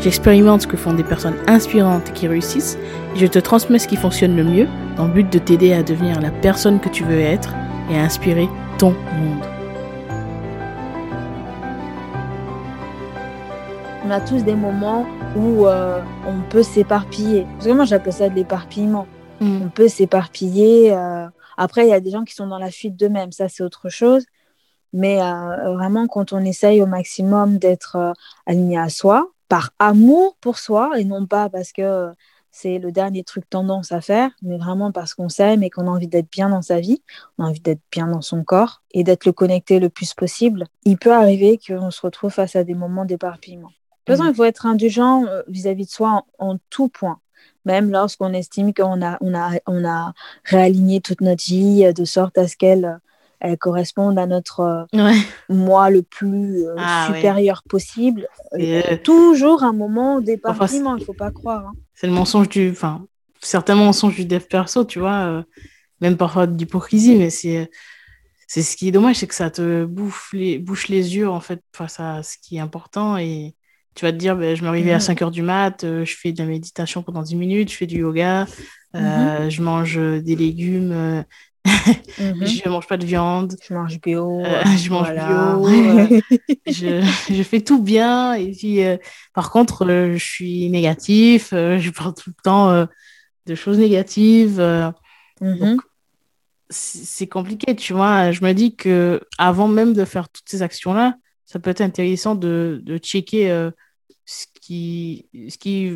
j'expérimente 0.00 0.62
ce 0.62 0.66
que 0.66 0.76
font 0.76 0.92
des 0.92 1.04
personnes 1.04 1.36
inspirantes 1.46 2.12
qui 2.12 2.28
réussissent 2.28 2.78
et 3.14 3.18
je 3.18 3.26
te 3.26 3.38
transmets 3.38 3.78
ce 3.78 3.88
qui 3.88 3.96
fonctionne 3.96 4.36
le 4.36 4.44
mieux 4.44 4.68
dans 4.96 5.06
le 5.06 5.12
but 5.12 5.32
de 5.32 5.38
t'aider 5.38 5.72
à 5.72 5.82
devenir 5.82 6.20
la 6.20 6.30
personne 6.30 6.80
que 6.80 6.88
tu 6.88 7.04
veux 7.04 7.20
être 7.20 7.54
et 7.90 7.98
à 7.98 8.02
inspirer 8.02 8.48
ton 8.78 8.90
monde. 8.90 9.56
on 14.06 14.10
a 14.10 14.20
tous 14.20 14.44
des 14.44 14.54
moments 14.54 15.04
où 15.34 15.66
euh, 15.66 16.00
on 16.28 16.40
peut 16.48 16.62
s'éparpiller. 16.62 17.44
Parce 17.54 17.66
que 17.66 17.72
moi, 17.72 17.84
j'appelle 17.84 18.12
ça 18.12 18.28
de 18.28 18.34
l'éparpillement. 18.34 19.06
Mm. 19.40 19.62
On 19.64 19.68
peut 19.68 19.88
s'éparpiller. 19.88 20.92
euh, 20.92 21.26
Après, 21.56 21.86
il 21.86 21.90
y 21.90 21.92
a 21.92 21.98
des 21.98 22.10
gens 22.10 22.22
qui 22.22 22.34
sont 22.34 22.46
dans 22.46 22.58
la 22.58 22.70
fuite 22.70 22.94
d'eux-mêmes. 22.96 23.32
Ça, 23.32 23.48
c'est 23.48 23.64
autre 23.64 23.88
chose. 23.88 24.24
Mais 24.92 25.20
euh, 25.20 25.74
vraiment, 25.74 26.06
quand 26.06 26.32
on 26.32 26.38
essaye 26.44 26.80
au 26.82 26.86
maximum 26.86 27.58
d'être 27.58 28.12
aligné 28.46 28.78
à 28.78 28.88
soi, 28.88 29.28
par 29.48 29.70
amour 29.78 30.36
pour 30.40 30.58
soi, 30.58 30.98
et 30.98 31.04
non 31.04 31.26
pas 31.26 31.48
parce 31.48 31.72
que 31.72 32.12
c'est 32.50 32.78
le 32.78 32.90
dernier 32.90 33.22
truc 33.22 33.48
tendance 33.50 33.92
à 33.92 34.00
faire, 34.00 34.30
mais 34.40 34.56
vraiment 34.56 34.90
parce 34.90 35.12
qu'on 35.12 35.28
s'aime 35.28 35.62
et 35.62 35.68
qu'on 35.68 35.88
a 35.88 35.90
envie 35.90 36.08
d'être 36.08 36.30
bien 36.30 36.48
dans 36.48 36.62
sa 36.62 36.80
vie, 36.80 37.02
on 37.36 37.44
a 37.44 37.48
envie 37.48 37.60
d'être 37.60 37.82
bien 37.92 38.06
dans 38.06 38.22
son 38.22 38.44
corps 38.44 38.82
et 38.92 39.04
d'être 39.04 39.26
le 39.26 39.32
connecté 39.32 39.78
le 39.78 39.90
plus 39.90 40.14
possible, 40.14 40.64
il 40.84 40.96
peut 40.96 41.12
arriver 41.12 41.58
qu'on 41.58 41.90
se 41.90 42.00
retrouve 42.00 42.32
face 42.32 42.56
à 42.56 42.64
des 42.64 42.74
moments 42.74 43.04
d'éparpillement. 43.04 43.72
De 44.06 44.14
il 44.14 44.34
faut 44.34 44.44
être 44.44 44.64
indulgent 44.64 45.26
euh, 45.26 45.42
vis-à-vis 45.48 45.84
de 45.84 45.90
soi 45.90 46.24
en, 46.38 46.52
en 46.52 46.58
tout 46.70 46.88
point. 46.88 47.18
Même 47.66 47.90
lorsqu'on 47.90 48.32
estime 48.32 48.72
qu'on 48.72 49.04
a, 49.04 49.18
on 49.20 49.34
a, 49.34 49.58
on 49.66 49.84
a 49.84 50.14
réaligné 50.44 51.00
toute 51.00 51.20
notre 51.20 51.44
vie 51.44 51.84
euh, 51.84 51.92
de 51.92 52.04
sorte 52.04 52.38
à 52.38 52.48
ce 52.48 52.56
qu'elle 52.56 53.00
euh, 53.44 53.48
elle 53.50 53.58
corresponde 53.58 54.18
à 54.18 54.26
notre 54.26 54.60
euh, 54.60 54.84
Ouais. 54.92 55.16
moi 55.48 55.90
le 55.90 56.02
plus 56.02 56.64
euh, 56.66 56.74
Ah, 56.78 57.08
ouais. 57.10 57.16
supérieur 57.16 57.62
possible. 57.64 58.28
Et, 58.58 58.82
Euh, 58.92 58.96
toujours 58.96 59.62
un 59.62 59.72
moment 59.72 60.20
d'éparpillement, 60.20 60.96
il 60.96 61.00
ne 61.00 61.04
faut 61.04 61.12
pas 61.14 61.30
croire. 61.30 61.66
hein. 61.68 61.72
C'est 61.94 62.06
le 62.06 62.12
mensonge 62.12 62.48
du. 62.48 62.70
Enfin, 62.70 63.06
certains 63.40 63.74
mensonges 63.74 64.16
du 64.16 64.24
dev 64.24 64.40
perso, 64.42 64.84
tu 64.84 64.98
vois. 64.98 65.44
même 66.00 66.16
parfois 66.18 66.46
d'hypocrisie, 66.46 67.16
mais 67.16 67.30
c'est. 67.30 67.70
C'est 68.48 68.62
ce 68.62 68.76
qui 68.76 68.86
est 68.86 68.92
dommage, 68.92 69.16
c'est 69.16 69.26
que 69.26 69.34
ça 69.34 69.50
te 69.50 69.84
bouffe 69.84 70.28
les, 70.32 70.58
bouche 70.60 70.86
les 70.86 71.16
yeux, 71.16 71.28
en 71.28 71.40
fait, 71.40 71.60
face 71.74 71.98
à 71.98 72.22
ce 72.22 72.36
qui 72.40 72.58
est 72.58 72.60
important. 72.60 73.16
Et 73.16 73.56
tu 73.96 74.04
vas 74.04 74.12
te 74.12 74.16
dire, 74.18 74.36
ben, 74.36 74.54
je 74.54 74.62
me 74.62 74.68
réveille 74.70 74.92
à 74.92 74.96
Mhm. 74.96 75.00
5 75.00 75.22
heures 75.22 75.30
du 75.32 75.42
mat, 75.42 75.82
euh, 75.82 76.04
je 76.04 76.14
fais 76.16 76.30
de 76.32 76.38
la 76.38 76.44
méditation 76.48 77.02
pendant 77.02 77.22
10 77.22 77.34
minutes, 77.34 77.72
je 77.72 77.76
fais 77.76 77.86
du 77.86 77.98
yoga, 78.00 78.44
Mhm. 78.94 79.02
euh, 79.02 79.50
je 79.50 79.62
mange 79.62 79.96
des 79.98 80.36
légumes, 80.36 80.92
euh, 80.92 81.22
Mhm. 82.18 82.46
je 82.46 82.68
mange 82.68 82.86
pas 82.86 82.96
de 82.96 83.04
viande, 83.04 83.56
Je 83.66 83.74
mange 83.74 84.00
bio. 84.00 84.40
Euh, 84.44 84.62
je 84.78 84.90
mange 84.90 85.06
voilà. 85.12 85.26
bio, 85.26 85.68
euh, 85.68 86.20
je, 86.66 87.34
je 87.34 87.42
fais 87.42 87.60
tout 87.60 87.82
bien. 87.82 88.34
Et 88.34 88.52
puis, 88.52 88.84
euh, 88.84 88.96
par 89.34 89.50
contre, 89.50 89.86
je 89.86 90.18
suis 90.18 90.70
négatif, 90.70 91.48
je 91.52 91.90
parle 91.90 92.14
tout 92.14 92.30
le 92.30 92.42
temps 92.42 92.86
de 93.46 93.54
choses 93.54 93.78
négatives. 93.78 94.60
Mhm. 95.40 95.76
c'est 96.70 97.26
compliqué, 97.26 97.76
tu 97.76 97.92
vois. 97.92 98.32
Je 98.32 98.42
me 98.42 98.52
dis 98.52 98.74
que 98.74 99.20
avant 99.38 99.68
même 99.68 99.92
de 99.92 100.04
faire 100.04 100.28
toutes 100.28 100.48
ces 100.48 100.62
actions-là, 100.62 101.16
ça 101.44 101.58
peut 101.58 101.70
être 101.70 101.82
intéressant 101.82 102.34
de, 102.34 102.80
de 102.82 102.98
checker 102.98 103.70
ce 104.24 104.46
qui, 104.60 105.28
ce 105.48 105.56
qui, 105.58 105.92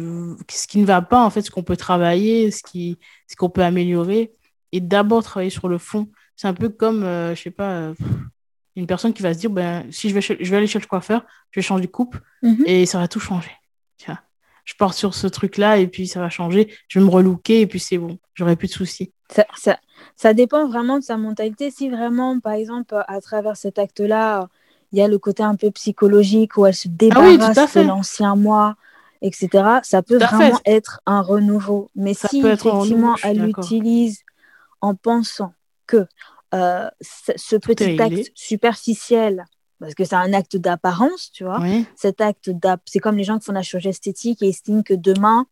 ce 0.49 0.67
qui 0.67 0.79
ne 0.79 0.85
va 0.85 1.03
pas, 1.03 1.25
en 1.25 1.31
fait, 1.31 1.43
ce 1.43 1.51
qu'on 1.51 1.65
peut 1.65 1.77
travailler, 1.77 2.51
ce 2.51 2.63
qui, 2.63 2.99
ce 3.27 3.35
qu'on 3.35 3.51
peut 3.51 3.65
améliorer, 3.65 4.33
et 4.73 4.81
d'abord 4.81 5.23
travailler 5.23 5.51
sur 5.51 5.69
le 5.69 5.79
fond. 5.79 6.09
C'est 6.37 6.49
un 6.49 6.55
peu 6.55 6.69
comme, 6.69 7.03
euh, 7.05 7.35
je 7.35 7.43
sais 7.43 7.51
pas, 7.51 7.71
euh, 7.71 7.95
une 8.77 8.87
personne 8.87 9.13
qui 9.13 9.23
va 9.23 9.35
se 9.35 9.39
dire, 9.39 9.51
ben, 9.51 9.85
si 9.91 10.09
je 10.09 10.15
vais, 10.15 10.21
chez- 10.21 10.39
je 10.41 10.51
vais 10.51 10.57
aller 10.57 10.67
chez 10.67 10.79
le 10.79 10.87
coiffeur, 10.87 11.25
je 11.51 11.61
vais 11.61 11.63
changer 11.65 11.83
de 11.87 11.91
coupe, 11.91 12.17
Mhm. 12.43 12.63
et 12.67 12.87
ça 12.87 12.99
va 12.99 13.09
tout 13.09 13.21
changer. 13.21 13.51
Tiens, 13.99 14.19
je 14.65 14.75
pars 14.75 14.95
sur 14.95 15.15
ce 15.15 15.27
truc-là, 15.27 15.79
et 15.79 15.87
puis 15.87 16.07
ça 16.07 16.21
va 16.21 16.31
changer. 16.31 16.73
Je 16.89 16.99
vais 16.99 17.05
me 17.05 17.11
relooker, 17.11 17.61
et 17.61 17.67
puis 17.67 17.81
c'est 17.81 17.99
bon, 17.99 18.19
j'aurai 18.35 18.57
plus 18.57 18.69
de 18.69 18.73
soucis. 18.73 19.13
ça, 19.33 19.45
ça, 19.57 19.79
ça 20.17 20.35
dépend 20.35 20.67
vraiment 20.69 20.99
de 20.99 21.05
sa 21.05 21.17
mentalité. 21.17 21.71
Si 21.71 21.89
vraiment, 21.89 22.41
par 22.41 22.53
exemple, 22.55 22.95
à 23.07 23.21
travers 23.21 23.57
cet 23.57 23.79
acte-là, 23.79 24.49
il 24.93 24.99
y 24.99 25.03
a 25.03 25.07
le 25.09 25.19
côté 25.19 25.43
un 25.45 25.55
peu 25.55 25.71
psychologique 25.71 26.57
où 26.57 26.67
elle 26.67 26.75
se 26.75 26.89
Ah 26.89 27.21
oui, 27.21 27.37
débarrasse 27.39 27.59
à 27.59 27.67
fait. 27.69 27.83
de 27.83 27.89
l'ancien 27.89 28.35
moi, 28.35 28.75
etc., 29.23 29.49
ça 29.85 30.03
peut 30.03 30.19
fait. 30.19 30.27
vraiment 30.27 30.59
être 30.65 31.01
un 31.07 31.21
renouveau. 31.21 31.91
Mais 31.95 32.15
Ça 32.15 32.27
si 32.29 32.41
effectivement 32.41 32.81
renouveau, 32.81 33.15
elle 33.23 33.39
d'accord. 33.39 33.65
En 34.81 34.95
pensant 34.95 35.53
que 35.87 36.07
euh, 36.55 36.89
ce 37.01 37.57
petit 37.57 37.85
réglé. 37.85 38.21
acte 38.21 38.31
superficiel, 38.35 39.45
parce 39.79 39.95
que 39.95 40.05
c'est 40.05 40.15
un 40.17 40.33
acte 40.33 40.57
d'apparence, 40.57 41.31
tu 41.33 41.45
vois, 41.45 41.61
Oui. 41.61 41.87
cet 41.97 42.21
acte 42.21 42.51
d'app, 42.51 42.81
c'est 42.87 42.99
comme 42.99 43.17
les 43.17 43.25
gens 43.25 43.39
qui 43.39 43.45
font 43.47 43.53
la 43.53 43.63
chirurgie 43.63 43.89
esthétique 43.89 44.43
et 44.43 44.49
estiment 44.49 44.83
que 44.83 44.95
demain, 44.95 45.47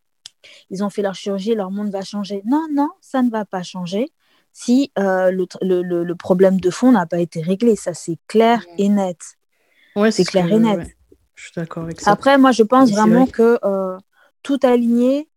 ils 0.69 0.83
ont 0.83 0.89
fait 0.89 1.01
leur 1.01 1.15
chirurgie, 1.15 1.55
leur 1.55 1.71
monde 1.71 1.89
va 1.89 2.01
changer. 2.01 2.41
Non, 2.45 2.67
non, 2.73 2.89
ça 3.01 3.21
ne 3.21 3.29
va 3.29 3.45
pas 3.45 3.63
changer 3.63 4.11
si 4.51 4.91
euh, 4.97 5.31
le, 5.31 5.45
le- 5.61 6.03
le- 6.03 6.15
problème 6.15 6.59
de 6.59 6.69
fond 6.69 6.91
n'a 6.91 7.05
pas 7.05 7.19
été 7.19 7.41
réglé. 7.41 7.75
Ça, 7.75 7.93
c'est 7.93 8.17
clair 8.27 8.65
et 8.77 8.89
net. 8.89 9.17
Ouais, 9.95 10.11
C'est 10.11 10.23
ce 10.23 10.31
clair 10.31 10.47
que- 10.47 10.53
et 10.53 10.59
net. 10.59 10.77
ouais. 10.77 10.95
Je 11.35 11.43
suis 11.43 11.51
d'accord 11.55 11.83
avec 11.83 12.01
ça. 12.01 12.11
Après, 12.11 12.37
moi, 12.37 12.51
je 12.51 12.63
pense 12.63 12.91
vraiment 12.91 13.23
vrai. 13.23 13.31
que 13.31 13.59
euh, 13.63 13.97
tout 14.43 14.59
aligné, 14.63 15.29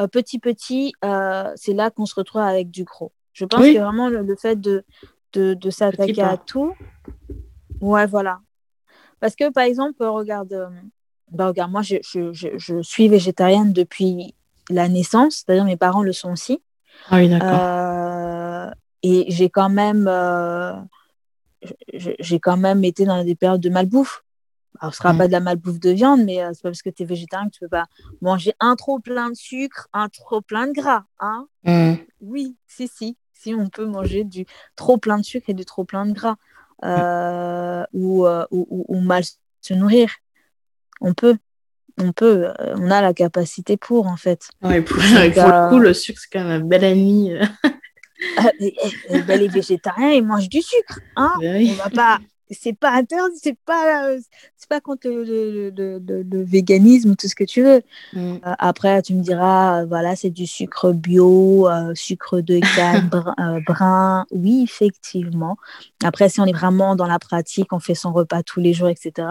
euh, 0.00 0.06
petit 0.06 0.38
petit, 0.38 0.92
euh, 1.04 1.52
c'est 1.56 1.74
là 1.74 1.90
qu'on 1.90 2.06
se 2.06 2.14
retrouve 2.14 2.40
avec 2.42 2.70
du 2.70 2.84
gros. 2.84 3.12
Je 3.32 3.44
pense 3.44 3.60
Oui. 3.60 3.74
que 3.74 3.78
vraiment 3.78 4.08
le, 4.08 4.22
le 4.22 4.36
fait 4.36 4.60
de, 4.60 4.84
de, 5.32 5.54
de 5.54 5.70
s'attaquer 5.70 6.22
à 6.22 6.36
tout, 6.36 6.74
ouais, 7.80 8.06
voilà. 8.06 8.40
Parce 9.20 9.36
que, 9.36 9.50
par 9.50 9.64
exemple, 9.64 10.04
regarde, 10.04 10.52
euh, 10.52 10.68
bah, 11.30 11.46
regarde 11.48 11.70
moi, 11.70 11.82
je, 11.82 11.96
je, 12.02 12.32
je, 12.32 12.48
je 12.58 12.82
suis 12.82 13.08
végétarienne 13.08 13.72
depuis 13.72 14.34
la 14.68 14.88
naissance, 14.88 15.36
c'est-à-dire 15.46 15.64
mes 15.64 15.76
parents 15.76 16.02
le 16.02 16.12
sont 16.12 16.32
aussi. 16.32 16.62
Ah 17.08 17.16
oui, 17.16 17.28
d'accord. 17.28 17.48
Euh, 17.58 18.70
et 19.02 19.24
j'ai 19.28 19.48
quand 19.50 19.68
même 19.68 20.06
euh, 20.08 20.74
j'ai 21.92 22.40
quand 22.40 22.56
même 22.56 22.84
été 22.84 23.04
dans 23.04 23.24
des 23.24 23.34
périodes 23.34 23.60
de 23.60 23.70
malbouffe. 23.70 24.24
Alors, 24.80 24.94
ce 24.94 24.98
sera 24.98 25.12
Mm. 25.12 25.18
pas 25.18 25.26
de 25.26 25.32
la 25.32 25.40
malbouffe 25.40 25.78
de 25.78 25.90
viande, 25.90 26.24
mais 26.24 26.38
c'est 26.54 26.62
pas 26.62 26.70
parce 26.70 26.82
que 26.82 26.90
tu 26.90 27.02
es 27.02 27.06
végétarien 27.06 27.46
que 27.48 27.52
tu 27.54 27.60
peux 27.60 27.68
pas 27.68 27.86
manger 28.20 28.54
un 28.58 28.74
trop 28.74 28.98
plein 29.00 29.30
de 29.30 29.34
sucre, 29.36 29.88
un 29.92 30.08
trop 30.08 30.40
plein 30.40 30.66
de 30.66 30.72
gras. 30.72 31.04
Hein 31.20 31.46
Hmm. 31.64 31.94
oui, 32.20 32.56
si, 32.66 32.88
si. 32.88 33.16
Si 33.42 33.54
on 33.54 33.68
peut 33.68 33.86
manger 33.86 34.22
du 34.24 34.46
trop 34.76 34.98
plein 34.98 35.18
de 35.18 35.24
sucre 35.24 35.50
et 35.50 35.54
du 35.54 35.64
trop 35.64 35.84
plein 35.84 36.06
de 36.06 36.12
gras. 36.12 36.36
Euh, 36.84 37.84
ou, 37.92 38.26
euh, 38.26 38.44
ou, 38.50 38.66
ou- 38.70 38.84
ou 38.88 39.00
mal 39.00 39.22
se 39.60 39.74
nourrir. 39.74 40.10
On 41.00 41.12
peut. 41.14 41.36
On 41.98 42.12
peut. 42.12 42.46
euh, 42.60 42.74
on 42.76 42.90
a 42.90 43.00
la 43.02 43.12
capacité 43.12 43.76
pour, 43.76 44.06
en 44.06 44.16
fait. 44.16 44.48
Ouais, 44.62 44.80
pour, 44.82 44.96
Donc, 44.96 45.04
pour 45.34 45.42
euh, 45.44 45.62
le 45.64 45.68
coup, 45.70 45.78
le 45.80 45.92
sucre, 45.94 46.20
c'est 46.20 46.30
quand 46.38 46.44
même 46.44 46.62
un 46.62 46.64
bel 46.64 46.84
ami. 46.84 47.32
euh. 47.32 47.44
Ah, 48.38 48.50
mais, 48.60 48.72
eh, 49.10 49.22
ben, 49.22 49.38
les 49.40 49.48
végétariens, 49.48 50.10
ils 50.12 50.24
mangent 50.24 50.48
du 50.48 50.62
sucre. 50.62 51.00
Hein 51.16 51.32
Ben 51.40 51.56
oui. 51.56 51.68
on 51.70 51.74
va 51.74 51.90
pas 51.90 52.18
c'est 52.52 52.72
pas 52.72 52.92
interdit 52.92 53.38
c'est 53.42 53.58
pas 53.64 54.08
euh, 54.08 54.20
c'est 54.56 54.68
pas 54.68 54.80
contre 54.80 55.08
le, 55.08 55.70
le, 55.70 55.98
le, 55.98 56.42
véganisme 56.44 57.10
ou 57.10 57.14
tout 57.14 57.28
ce 57.28 57.34
que 57.34 57.44
tu 57.44 57.62
veux 57.62 57.82
Hmm. 58.14 58.36
Euh, 58.46 58.54
après 58.58 59.02
tu 59.02 59.14
me 59.14 59.22
diras 59.22 59.82
euh, 59.82 59.86
voilà 59.86 60.16
c'est 60.16 60.30
du 60.30 60.46
sucre 60.46 60.92
bio 60.92 61.68
euh, 61.68 61.94
sucre 61.94 62.40
de 62.40 62.60
canne 62.76 63.08
brun, 63.10 63.60
brun 63.66 64.26
oui 64.30 64.62
effectivement 64.64 65.56
après 66.04 66.28
si 66.28 66.40
on 66.40 66.46
est 66.46 66.52
vraiment 66.52 66.96
dans 66.96 67.06
la 67.06 67.18
pratique 67.18 67.72
on 67.72 67.78
fait 67.78 67.94
son 67.94 68.12
repas 68.12 68.42
tous 68.42 68.60
les 68.60 68.72
jours 68.72 68.88
etc 68.88 69.28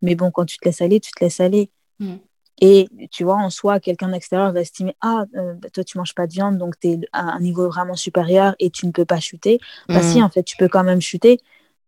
mais 0.00 0.14
bon 0.14 0.30
quand 0.30 0.44
tu 0.44 0.58
te 0.58 0.64
laisses 0.64 0.80
aller 0.80 1.00
tu 1.00 1.12
te 1.12 1.22
laisses 1.24 1.40
aller 1.40 1.70
Mm. 2.02 2.16
et 2.60 2.88
tu 3.10 3.24
vois, 3.24 3.36
en 3.36 3.50
soi, 3.50 3.80
quelqu'un 3.80 4.08
d'extérieur 4.08 4.52
va 4.52 4.60
estimer 4.60 4.94
Ah, 5.00 5.24
euh, 5.36 5.54
bah, 5.54 5.68
toi, 5.72 5.84
tu 5.84 5.98
manges 5.98 6.14
pas 6.14 6.26
de 6.26 6.32
viande, 6.32 6.58
donc 6.58 6.78
tu 6.78 6.88
es 6.88 7.00
à 7.12 7.22
un 7.22 7.40
niveau 7.40 7.68
vraiment 7.68 7.94
supérieur 7.94 8.54
et 8.58 8.70
tu 8.70 8.86
ne 8.86 8.92
peux 8.92 9.04
pas 9.04 9.20
chuter. 9.20 9.58
Bah, 9.88 10.02
si, 10.02 10.22
en 10.22 10.28
fait, 10.28 10.42
tu 10.42 10.56
peux 10.56 10.68
quand 10.68 10.84
même 10.84 11.00
chuter. 11.00 11.38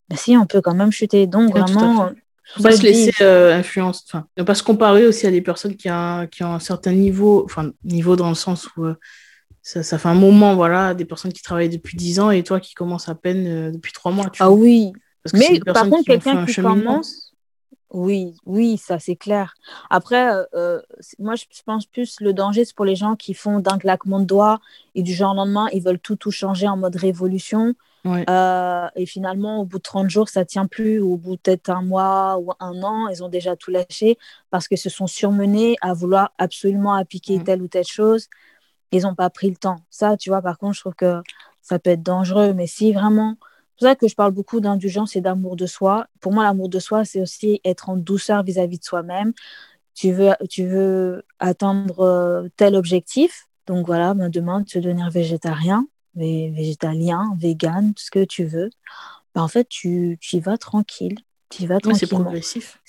Bah, 0.08 0.16
si, 0.16 0.36
on 0.36 0.46
peut 0.46 0.60
quand 0.60 0.74
même 0.74 0.92
chuter. 0.92 1.26
Donc, 1.26 1.54
Ouais, 1.54 1.60
vraiment, 1.60 2.08
fait. 2.08 2.12
euh, 2.12 2.14
Faut 2.56 2.62
pas 2.62 2.72
se 2.72 2.82
laisser 2.82 3.12
euh, 3.22 3.54
influence, 3.58 4.04
enfin, 4.06 4.26
ne 4.36 4.42
pas 4.42 4.54
se 4.54 4.62
comparer 4.62 5.06
aussi 5.06 5.26
à 5.26 5.30
des 5.30 5.40
personnes 5.40 5.76
qui 5.76 5.90
ont, 5.90 6.26
qui 6.30 6.42
ont 6.44 6.52
un 6.54 6.60
certain 6.60 6.92
niveau, 6.92 7.44
enfin, 7.44 7.70
niveau 7.84 8.16
dans 8.16 8.28
le 8.28 8.34
sens 8.34 8.68
où 8.76 8.84
euh, 8.84 8.94
ça, 9.62 9.82
ça 9.82 9.98
fait 9.98 10.08
un 10.08 10.14
moment, 10.14 10.54
voilà, 10.54 10.94
des 10.94 11.06
personnes 11.06 11.32
qui 11.32 11.42
travaillent 11.42 11.70
depuis 11.70 11.96
10 11.96 12.20
ans 12.20 12.30
et 12.30 12.42
toi 12.42 12.60
qui 12.60 12.74
commences 12.74 13.08
à 13.08 13.14
peine 13.14 13.46
euh, 13.46 13.70
depuis 13.70 13.92
3 13.92 14.12
mois. 14.12 14.28
Tu 14.30 14.42
Ah 14.42 14.48
vois. 14.48 14.58
oui. 14.58 14.92
Mais 15.32 15.58
par 15.60 15.88
contre, 15.88 16.04
quelqu'un 16.04 16.38
un 16.38 16.46
qui 16.46 16.54
commence. 16.56 17.30
Oui, 17.90 18.34
oui, 18.44 18.76
ça 18.76 18.98
c'est 18.98 19.14
clair. 19.14 19.54
Après, 19.88 20.28
euh, 20.54 20.80
moi 21.20 21.36
je 21.36 21.44
pense 21.64 21.86
plus 21.86 22.20
le 22.20 22.32
danger 22.32 22.64
c'est 22.64 22.74
pour 22.74 22.84
les 22.84 22.96
gens 22.96 23.14
qui 23.14 23.34
font 23.34 23.60
d'un 23.60 23.78
claquement 23.78 24.18
de 24.18 24.24
doigts 24.24 24.60
et 24.96 25.02
du 25.04 25.14
jour 25.14 25.30
au 25.30 25.34
lendemain 25.34 25.68
ils 25.72 25.80
veulent 25.80 26.00
tout 26.00 26.16
tout 26.16 26.32
changer 26.32 26.66
en 26.66 26.76
mode 26.76 26.96
révolution. 26.96 27.74
Euh, 28.06 28.88
et 28.96 29.06
finalement 29.06 29.60
au 29.60 29.64
bout 29.64 29.78
de 29.78 29.82
30 29.82 30.10
jours 30.10 30.28
ça 30.28 30.44
tient 30.44 30.66
plus, 30.66 31.00
au 31.00 31.16
bout 31.16 31.38
peut-être 31.38 31.70
un 31.70 31.80
mois 31.80 32.38
ou 32.38 32.52
un 32.60 32.82
an 32.82 33.08
ils 33.08 33.24
ont 33.24 33.30
déjà 33.30 33.56
tout 33.56 33.70
lâché 33.70 34.18
parce 34.50 34.68
qu'ils 34.68 34.78
se 34.78 34.90
sont 34.90 35.06
surmenés 35.06 35.76
à 35.80 35.94
vouloir 35.94 36.32
absolument 36.36 36.94
appliquer 36.94 37.42
telle 37.42 37.62
ou 37.62 37.68
telle 37.68 37.86
chose. 37.86 38.28
Ils 38.92 39.02
n'ont 39.02 39.14
pas 39.14 39.30
pris 39.30 39.50
le 39.50 39.56
temps. 39.56 39.78
Ça, 39.90 40.16
tu 40.16 40.28
vois, 40.30 40.40
par 40.42 40.58
contre, 40.58 40.74
je 40.74 40.80
trouve 40.80 40.94
que 40.94 41.20
ça 41.62 41.78
peut 41.78 41.90
être 41.90 42.02
dangereux. 42.02 42.52
Mais 42.52 42.66
si 42.66 42.92
vraiment 42.92 43.36
c'est 43.74 43.86
pour 43.86 43.88
ça 43.88 43.96
que 43.96 44.08
je 44.08 44.14
parle 44.14 44.32
beaucoup 44.32 44.60
d'indulgence 44.60 45.16
et 45.16 45.20
d'amour 45.20 45.56
de 45.56 45.66
soi. 45.66 46.06
Pour 46.20 46.32
moi, 46.32 46.44
l'amour 46.44 46.68
de 46.68 46.78
soi, 46.78 47.04
c'est 47.04 47.20
aussi 47.20 47.60
être 47.64 47.88
en 47.88 47.96
douceur 47.96 48.44
vis-à-vis 48.44 48.78
de 48.78 48.84
soi-même. 48.84 49.32
Tu 49.94 50.12
veux, 50.12 50.30
tu 50.48 50.64
veux 50.64 51.24
atteindre 51.40 52.00
euh, 52.00 52.48
tel 52.56 52.76
objectif. 52.76 53.48
Donc 53.66 53.86
voilà, 53.86 54.14
ben 54.14 54.28
demain, 54.28 54.62
tu 54.62 54.78
veux 54.78 54.82
devenir 54.82 55.10
végétarien, 55.10 55.88
végétalien, 56.16 57.34
vegan, 57.38 57.94
tout 57.94 58.02
ce 58.02 58.10
que 58.10 58.24
tu 58.24 58.44
veux. 58.44 58.70
Ben 59.34 59.42
en 59.42 59.48
fait, 59.48 59.68
tu, 59.68 60.18
tu 60.20 60.36
y 60.36 60.40
vas 60.40 60.58
tranquille. 60.58 61.18
Tu 61.50 61.62
y 61.62 61.66
vas 61.66 61.80
tranquillement. 61.80 61.98
c'est 61.98 62.06
progressif. 62.06 62.80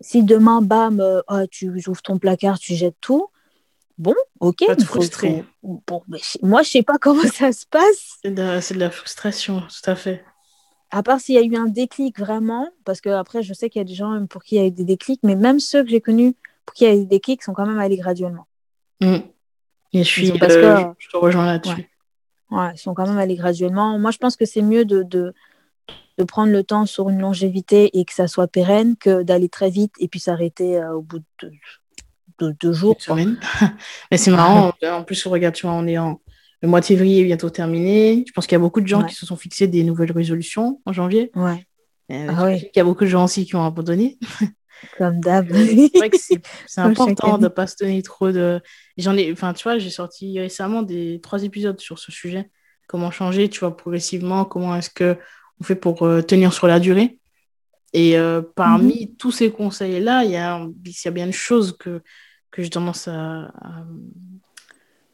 Si, 0.00 0.22
demain, 0.24 0.62
bam, 0.62 1.00
euh, 1.00 1.22
oh, 1.28 1.46
tu 1.50 1.70
ouvres 1.86 2.02
ton 2.02 2.18
placard, 2.18 2.58
tu 2.58 2.74
jettes 2.74 2.96
tout, 3.00 3.28
Bon, 3.98 4.14
ok. 4.40 4.66
Pas 4.66 4.74
te 4.74 4.84
frustrer. 4.84 5.44
Bon, 5.62 6.02
moi, 6.42 6.62
je 6.62 6.70
sais 6.70 6.82
pas 6.82 6.98
comment 7.00 7.22
ça 7.22 7.52
se 7.52 7.66
passe. 7.66 8.18
C'est 8.22 8.34
de, 8.34 8.72
de, 8.74 8.78
la 8.78 8.90
frustration, 8.90 9.60
tout 9.60 9.90
à 9.90 9.94
fait 9.94 10.24
à 10.92 11.02
part 11.02 11.20
s'il 11.20 11.34
y 11.34 11.38
a 11.38 11.42
eu 11.42 11.56
un 11.56 11.66
déclic 11.66 12.18
vraiment, 12.18 12.68
parce 12.84 13.00
que 13.00 13.08
après, 13.08 13.42
je 13.42 13.54
sais 13.54 13.70
qu'il 13.70 13.80
y 13.80 13.84
a 13.84 13.84
des 13.84 13.94
gens 13.94 14.26
pour 14.26 14.44
qui 14.44 14.56
il 14.56 14.58
y 14.58 14.60
a 14.60 14.66
eu 14.66 14.70
des 14.70 14.84
déclics, 14.84 15.20
mais 15.22 15.34
même 15.34 15.58
ceux 15.58 15.82
que 15.82 15.88
j'ai 15.88 16.02
connus 16.02 16.34
pour 16.66 16.74
qui 16.74 16.84
il 16.84 16.88
y 16.88 16.90
a 16.90 16.94
eu 16.94 16.98
des 16.98 17.06
déclics 17.06 17.42
sont 17.42 17.54
quand 17.54 17.66
même 17.66 17.78
allés 17.78 17.96
graduellement. 17.96 18.46
Mm. 19.00 19.16
Et 19.94 20.04
je 20.04 20.08
suis, 20.08 20.30
euh, 20.30 20.84
je 20.98 21.08
te 21.08 21.16
rejoins 21.16 21.46
là-dessus. 21.46 21.74
Ouais. 21.74 21.88
Ils 22.74 22.78
sont 22.78 22.94
quand 22.94 23.06
même 23.06 23.18
allés 23.18 23.36
graduellement. 23.36 23.98
Moi, 23.98 24.10
je 24.10 24.18
pense 24.18 24.36
que 24.36 24.44
c'est 24.44 24.62
mieux 24.62 24.84
de, 24.84 25.02
de, 25.02 25.34
de, 26.18 26.24
prendre 26.24 26.52
le 26.52 26.62
temps 26.62 26.86
sur 26.86 27.08
une 27.08 27.20
longévité 27.20 27.98
et 27.98 28.04
que 28.04 28.12
ça 28.12 28.28
soit 28.28 28.48
pérenne 28.48 28.96
que 28.96 29.22
d'aller 29.22 29.48
très 29.48 29.70
vite 29.70 29.92
et 29.98 30.08
puis 30.08 30.20
s'arrêter 30.20 30.78
euh, 30.78 30.94
au 30.94 31.02
bout 31.02 31.20
de 32.38 32.56
deux 32.60 32.72
jours. 32.72 32.96
Mais 34.10 34.16
c'est 34.16 34.30
marrant, 34.30 34.72
en 34.82 35.02
plus, 35.04 35.26
regarde, 35.26 35.54
tu 35.54 35.66
vois, 35.66 35.74
on 35.74 35.86
est 35.86 35.98
en, 35.98 36.20
le 36.62 36.68
mois 36.68 36.80
de 36.80 36.84
février 36.84 37.20
est 37.20 37.24
bientôt 37.24 37.50
terminé. 37.50 38.24
Je 38.26 38.32
pense 38.32 38.46
qu'il 38.46 38.54
y 38.54 38.56
a 38.56 38.60
beaucoup 38.60 38.80
de 38.80 38.86
gens 38.86 39.02
qui 39.02 39.14
se 39.14 39.26
sont 39.26 39.36
fixés 39.36 39.66
des 39.66 39.82
nouvelles 39.82 40.12
résolutions 40.12 40.80
en 40.86 40.92
janvier. 40.92 41.32
Ouais. 41.34 41.66
Euh, 42.12 42.28
ah 42.30 42.52
Il 42.52 42.70
y 42.74 42.80
a 42.80 42.84
beaucoup 42.84 43.04
de 43.04 43.08
gens 43.08 43.24
aussi 43.24 43.44
qui 43.44 43.56
ont 43.56 43.64
abandonné. 43.64 44.18
Comme 44.98 45.20
d'hab. 45.20 45.48
c'est 45.52 45.96
vrai 45.96 46.10
que 46.10 46.16
c'est 46.18 46.80
important 46.80 47.38
de 47.38 47.44
ne 47.44 47.48
pas 47.48 47.66
se 47.66 47.76
donner 47.78 48.02
trop 48.02 48.32
de. 48.32 48.60
J'en 48.96 49.16
ai, 49.16 49.32
enfin, 49.32 49.52
tu 49.52 49.64
vois, 49.64 49.78
j'ai 49.78 49.90
sorti 49.90 50.38
récemment 50.38 50.82
des 50.82 51.20
trois 51.22 51.42
épisodes 51.44 51.80
sur 51.80 51.98
ce 51.98 52.12
sujet. 52.12 52.50
Comment 52.86 53.10
changer, 53.10 53.48
tu 53.48 53.60
vois, 53.60 53.76
progressivement. 53.76 54.44
Comment 54.44 54.76
est-ce 54.76 54.90
que 54.90 55.16
on 55.60 55.64
fait 55.64 55.76
pour 55.76 56.02
euh, 56.02 56.22
tenir 56.22 56.52
sur 56.52 56.66
la 56.66 56.80
durée. 56.80 57.18
Et 57.92 58.18
euh, 58.18 58.42
parmi 58.56 59.06
mhm. 59.06 59.16
tous 59.16 59.32
ces 59.32 59.52
conseils-là, 59.52 60.24
il 60.24 60.30
y, 60.30 60.36
a, 60.36 60.66
y 60.84 61.08
a 61.08 61.10
bien 61.10 61.26
une 61.26 61.32
chose 61.32 61.76
que, 61.78 62.02
que 62.50 62.62
j'ai 62.62 62.70
tendance 62.70 63.06
à, 63.06 63.52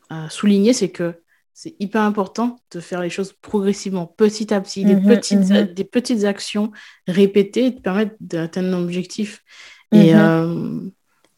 à 0.09 0.31
souligner, 0.31 0.73
c'est 0.73 0.91
que 0.91 1.21
c'est 1.61 1.75
hyper 1.81 2.03
important 2.03 2.61
de 2.71 2.79
faire 2.79 3.01
les 3.01 3.11
choses 3.11 3.33
progressivement, 3.33 4.07
petit 4.07 4.55
à 4.55 4.61
petit, 4.61 4.85
des, 4.85 4.95
mhm, 4.95 5.09
petites, 5.09 5.51
mhm. 5.51 5.65
des 5.65 5.83
petites 5.83 6.23
actions 6.23 6.71
répétées 7.09 7.75
te 7.75 7.81
permettent 7.81 8.15
d'atteindre 8.21 8.77
un 8.77 8.81
objectif. 8.81 9.43
Et, 9.91 10.15
mhm. 10.15 10.21
euh, 10.21 10.81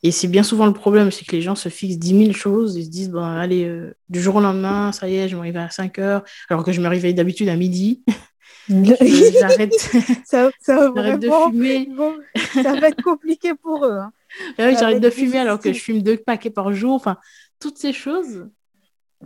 et 0.03 0.11
c'est 0.11 0.29
bien 0.29 0.43
souvent 0.43 0.67
le 0.67 0.75
problème, 0.75 1.11
c'est 1.11 1.25
que 1.25 1.35
les 1.35 1.41
gens 1.41 1.55
se 1.55 1.71
fixent 1.71 1.97
10 1.97 2.25
000 2.25 2.33
choses, 2.35 2.77
ils 2.77 2.85
se 2.85 2.91
disent, 2.91 3.09
bon, 3.09 3.25
allez, 3.25 3.65
euh, 3.65 3.95
du 4.11 4.21
jour 4.21 4.37
au 4.37 4.41
lendemain, 4.43 4.93
ça 4.93 5.09
y 5.09 5.17
est, 5.17 5.27
je 5.27 5.37
réveille 5.37 5.63
à 5.63 5.71
5 5.71 5.99
heures, 5.99 6.23
alors 6.51 6.65
que 6.65 6.73
je 6.73 6.83
me 6.83 6.89
réveille 6.89 7.15
d'habitude 7.15 7.49
à 7.49 7.57
midi. 7.57 8.05
J'arrête 8.69 9.73
ça, 10.27 10.51
ça 10.61 10.91
de 10.91 11.31
fumer. 11.49 11.89
ça 12.63 12.75
va 12.75 12.89
être 12.89 13.03
compliqué 13.03 13.55
pour 13.55 13.87
eux. 13.87 13.97
Hein. 14.01 14.13
Ah 14.59 14.71
j'arrête 14.75 15.01
de 15.01 15.09
fumer 15.09 15.39
alors 15.39 15.59
que 15.59 15.73
je 15.73 15.81
fume 15.81 16.03
deux 16.03 16.19
paquets 16.19 16.51
par 16.51 16.75
jour. 16.75 16.93
Enfin, 16.93 17.17
toutes 17.59 17.79
ces 17.79 17.95
choses, 17.95 18.47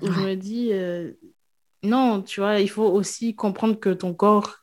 je 0.02 0.08
me 0.08 0.34
dis, 0.34 0.70
euh, 0.72 1.12
non, 1.82 2.22
tu 2.22 2.40
vois, 2.40 2.60
il 2.60 2.68
faut 2.68 2.84
aussi 2.84 3.34
comprendre 3.34 3.78
que 3.78 3.90
ton 3.90 4.14
corps 4.14 4.58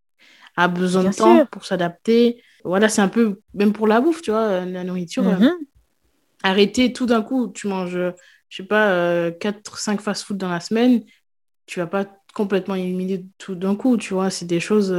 a 0.58 0.68
besoin 0.68 1.04
de 1.04 1.16
temps 1.16 1.46
pour 1.46 1.66
s'adapter. 1.66 2.42
Voilà, 2.64 2.90
c'est 2.90 3.02
un 3.02 3.08
peu, 3.08 3.40
même 3.54 3.74
pour 3.74 3.88
la 3.88 4.02
bouffe, 4.02 4.22
tu 4.22 4.32
vois, 4.32 4.66
la 4.66 4.84
nourriture. 4.84 5.28
Euh, 5.28 5.36
mm-hmm. 5.36 5.54
arrêter 6.44 6.94
tout 6.94 7.06
d'un 7.06 7.22
coup, 7.22 7.48
tu 7.48 7.68
manges, 7.68 7.98
je 8.50 8.56
sais 8.56 8.68
pas, 8.68 9.30
4-5 9.32 9.96
euh, 9.96 9.98
fast-food 9.98 10.38
dans 10.38 10.50
la 10.50 10.60
semaine, 10.60 11.04
tu 11.66 11.80
vas 11.80 11.88
pas 11.88 12.06
complètement 12.34 12.76
éliminer 12.76 13.26
tout 13.38 13.56
d'un 13.56 13.76
coup, 13.76 13.98
tu 13.98 14.14
vois, 14.14 14.30
c'est 14.30 14.46
des 14.46 14.60
choses... 14.60 14.96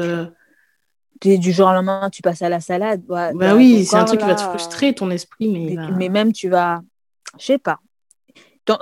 Du 1.25 1.53
jour 1.53 1.69
au 1.69 1.73
lendemain, 1.73 2.11
tu 2.11 2.21
passes 2.21 2.43
à 2.43 2.49
la 2.49 2.61
salade. 2.61 3.03
bah, 3.07 3.31
oui, 3.55 3.85
c'est 3.85 3.97
un 3.97 4.05
truc 4.05 4.19
qui 4.19 4.27
va 4.27 4.35
te 4.35 4.43
frustrer, 4.43 4.93
ton 4.93 5.09
esprit. 5.09 5.49
Mais, 5.49 5.77
mais 5.97 6.09
même, 6.09 6.33
tu 6.33 6.49
vas, 6.49 6.83
je 7.39 7.45
sais 7.45 7.59
pas, 7.59 7.79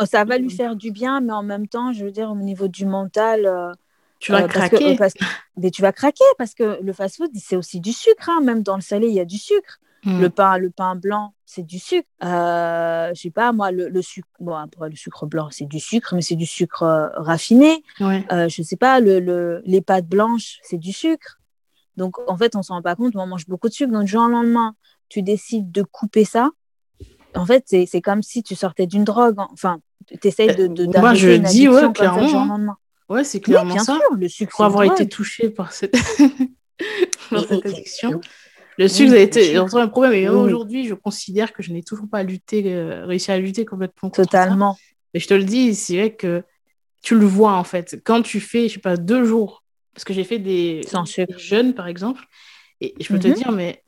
ça 0.04 0.24
va 0.24 0.38
lui 0.38 0.46
mmh. 0.46 0.50
faire 0.50 0.76
du 0.76 0.90
bien, 0.90 1.20
mais 1.20 1.32
en 1.32 1.42
même 1.42 1.66
temps, 1.66 1.92
je 1.92 2.04
veux 2.04 2.10
dire, 2.10 2.30
au 2.30 2.36
niveau 2.36 2.68
du 2.68 2.86
mental. 2.86 3.46
Euh, 3.46 3.72
tu 4.18 4.32
vas 4.32 4.42
euh, 4.42 4.48
craquer. 4.48 4.98
mais 5.56 5.70
tu 5.70 5.80
vas 5.80 5.92
craquer 5.92 6.24
parce 6.36 6.54
que 6.54 6.78
le 6.82 6.92
fast-food, 6.92 7.30
c'est 7.34 7.56
aussi 7.56 7.80
du 7.80 7.92
sucre. 7.92 8.28
Hein. 8.28 8.40
Même 8.42 8.62
dans 8.62 8.76
le 8.76 8.82
salé, 8.82 9.08
il 9.08 9.14
y 9.14 9.20
a 9.20 9.24
du 9.24 9.38
sucre. 9.38 9.78
Mmh. 10.04 10.20
Le, 10.20 10.30
pain, 10.30 10.56
le 10.56 10.70
pain 10.70 10.94
blanc, 10.94 11.34
c'est 11.44 11.62
du 11.62 11.78
sucre. 11.78 12.08
Euh, 12.24 13.10
je 13.14 13.20
sais 13.20 13.30
pas, 13.30 13.52
moi, 13.52 13.70
le, 13.70 14.02
sucre. 14.02 14.28
Bon, 14.38 14.54
après, 14.54 14.88
le 14.88 14.96
sucre 14.96 15.26
blanc, 15.26 15.48
c'est 15.50 15.66
du 15.66 15.80
sucre, 15.80 16.14
mais 16.14 16.22
c'est 16.22 16.36
du 16.36 16.46
sucre 16.46 16.82
euh, 16.82 17.08
raffiné. 17.16 17.82
Ouais. 18.00 18.24
je 18.30 18.62
sais 18.62 18.76
pas, 18.76 19.00
le, 19.00 19.62
les 19.64 19.80
pâtes 19.82 20.06
blanches, 20.06 20.58
c'est 20.62 20.78
du 20.78 20.92
sucre. 20.92 21.38
Donc, 21.96 22.16
en 22.28 22.36
fait, 22.36 22.56
on 22.56 22.62
s'en 22.62 22.74
rend 22.76 22.82
pas 22.82 22.96
compte, 22.96 23.14
on 23.14 23.26
mange 23.26 23.46
beaucoup 23.46 23.68
de 23.68 23.74
sucre. 23.74 23.92
Donc, 23.92 24.04
du 24.04 24.10
jour 24.10 24.22
au 24.22 24.28
lendemain, 24.28 24.74
tu 25.08 25.22
décides 25.22 25.70
de 25.70 25.82
couper 25.82 26.24
ça 26.24 26.50
en 27.34 27.46
fait, 27.46 27.64
c'est 27.66 28.00
comme 28.00 28.22
si 28.22 28.42
tu 28.42 28.54
sortais 28.54 28.86
d'une 28.86 29.04
drogue. 29.04 29.36
Enfin, 29.38 29.80
tu 30.20 30.28
essayes 30.28 30.54
de, 30.54 30.66
de 30.66 30.86
Moi, 30.98 31.14
je 31.14 31.30
dis, 31.30 31.68
ouais, 31.68 31.92
clairement. 31.92 32.54
Hein. 32.54 32.76
Ouais, 33.08 33.24
c'est 33.24 33.40
clairement 33.40 33.78
ça. 33.78 33.96
Sûr, 33.96 34.16
le 34.16 34.28
sucre, 34.28 34.56
pour 34.56 34.64
avoir 34.64 34.84
été 34.84 35.08
touché 35.08 35.50
par 35.50 35.72
cette, 35.72 35.96
addiction. 37.32 38.20
Le 38.78 38.88
sucre 38.88 39.14
a 39.14 39.18
été 39.18 39.56
un 39.56 39.88
problème. 39.88 40.14
Et 40.14 40.28
aujourd'hui, 40.28 40.86
je 40.86 40.94
considère 40.94 41.52
que 41.52 41.62
je 41.62 41.72
n'ai 41.72 41.82
toujours 41.82 42.08
pas 42.08 42.22
lutté, 42.22 42.62
euh, 42.66 43.04
réussi 43.06 43.30
à 43.30 43.38
lutter 43.38 43.64
complètement 43.64 44.08
contre 44.08 44.22
Totalement. 44.22 44.76
Mais 45.12 45.20
je 45.20 45.26
te 45.26 45.34
le 45.34 45.44
dis, 45.44 45.74
c'est 45.74 45.96
vrai 45.96 46.14
que 46.14 46.44
tu 47.02 47.18
le 47.18 47.26
vois 47.26 47.52
en 47.52 47.64
fait. 47.64 48.00
Quand 48.04 48.22
tu 48.22 48.40
fais, 48.40 48.68
je 48.68 48.74
sais 48.74 48.80
pas, 48.80 48.96
deux 48.96 49.24
jours, 49.24 49.64
parce 49.92 50.04
que 50.04 50.12
j'ai 50.12 50.24
fait 50.24 50.38
des, 50.38 50.82
Sans 50.86 51.04
jeûnes 51.36 51.74
par 51.74 51.88
exemple, 51.88 52.24
et, 52.80 52.94
je 53.00 53.08
peux 53.08 53.18
te 53.18 53.28
mhm. 53.28 53.34
dire, 53.34 53.52
mais 53.52 53.82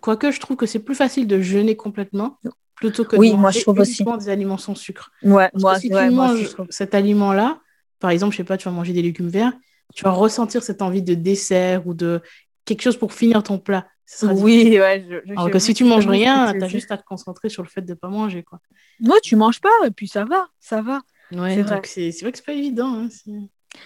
quoique 0.00 0.30
je 0.30 0.40
trouve 0.40 0.56
que 0.56 0.66
c'est 0.66 0.80
plus 0.80 0.94
facile 0.94 1.26
de 1.26 1.40
jeûner 1.40 1.76
complètement 1.76 2.38
plutôt 2.76 3.04
que 3.04 3.16
oui, 3.16 3.32
de 3.32 3.36
moi, 3.36 3.50
je 3.50 3.60
trouve 3.60 3.80
aussi. 3.80 4.04
des 4.04 4.28
aliments 4.28 4.58
sans 4.58 4.74
sucre. 4.74 5.10
Ouais, 5.22 5.50
moi, 5.54 5.78
si 5.78 5.88
tu 5.88 6.10
manges 6.10 6.54
cet 6.70 6.94
aliment-là, 6.94 7.60
par 7.98 8.10
exemple, 8.10 8.32
je 8.32 8.38
sais 8.38 8.44
pas, 8.44 8.56
tu 8.56 8.66
vas 8.66 8.74
manger 8.74 8.92
des 8.92 9.02
légumes 9.02 9.28
verts, 9.28 9.52
tu 9.94 10.04
vas 10.04 10.10
ressentir 10.10 10.62
cette 10.62 10.82
envie 10.82 11.02
de 11.02 11.14
dessert 11.14 11.86
ou 11.86 11.94
de 11.94 12.20
quelque 12.64 12.82
chose 12.82 12.96
pour 12.96 13.12
finir 13.12 13.42
ton 13.42 13.58
plat. 13.58 13.86
Oui, 14.22 14.78
ouais. 14.78 15.04
Alors 15.30 15.50
que 15.50 15.58
si 15.58 15.74
tu 15.74 15.84
manges 15.84 16.06
rien, 16.06 16.52
tu 16.52 16.62
as 16.62 16.68
juste 16.68 16.92
à 16.92 16.96
te 16.96 17.04
concentrer 17.04 17.48
sur 17.48 17.62
le 17.62 17.68
fait 17.68 17.82
de 17.82 17.90
ne 17.90 17.94
pas 17.94 18.08
manger. 18.08 18.42
Quoi. 18.42 18.60
Moi, 19.00 19.16
tu 19.22 19.36
manges 19.36 19.60
pas 19.60 19.68
et 19.84 19.90
puis 19.90 20.06
ça 20.06 20.24
va, 20.24 20.48
ça 20.60 20.82
va. 20.82 21.00
Ouais, 21.32 21.56
c'est 21.56 21.62
vrai. 21.62 21.80
c'est 21.84 22.20
vrai 22.22 22.30
que 22.30 22.38
c'est 22.38 22.46
pas 22.46 22.52
évident. 22.52 22.94
Hein, 22.94 23.08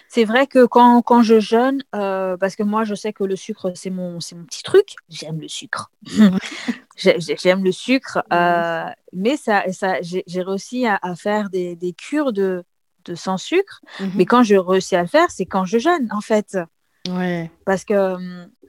c'est 0.09 0.25
vrai 0.25 0.47
que 0.47 0.66
quand, 0.66 1.02
quand 1.02 1.23
je 1.23 1.40
jeûne, 1.40 1.82
euh, 1.94 2.37
parce 2.37 2.54
que 2.54 2.62
moi 2.62 2.85
je 2.85 2.94
sais 2.94 3.12
que 3.12 3.25
le 3.25 3.37
sucre 3.37 3.73
c'est 3.75 3.90
mon, 3.90 4.12
mon 4.12 4.44
petit 4.44 4.62
truc, 4.62 4.94
j'aime 5.09 5.40
le 5.40 5.49
sucre. 5.49 5.90
j'aime 7.00 7.64
le 7.64 7.73
sucre, 7.73 8.23
euh, 8.33 8.85
mais 9.12 9.37
ça, 9.37 9.64
ça, 9.73 10.00
j'ai 10.02 10.42
réussi 10.42 10.87
à, 10.87 11.14
faire 11.16 11.50
des, 11.50 11.76
des, 11.76 11.92
cures 11.92 12.33
de, 12.33 12.64
de 13.04 13.14
sans 13.14 13.38
sucre. 13.38 13.80
Mhm. 13.99 14.12
Mais 14.16 14.26
quand 14.26 14.42
je 14.42 14.57
réussis 14.57 14.97
à 14.97 15.02
le 15.02 15.09
faire, 15.09 15.30
c'est 15.30 15.47
quand 15.47 15.64
je 15.64 15.78
jeûne 15.78 16.09
en 16.12 16.21
fait. 16.21 16.59
Ouais. 17.09 17.50
Parce 17.64 17.85
que, 17.85 18.16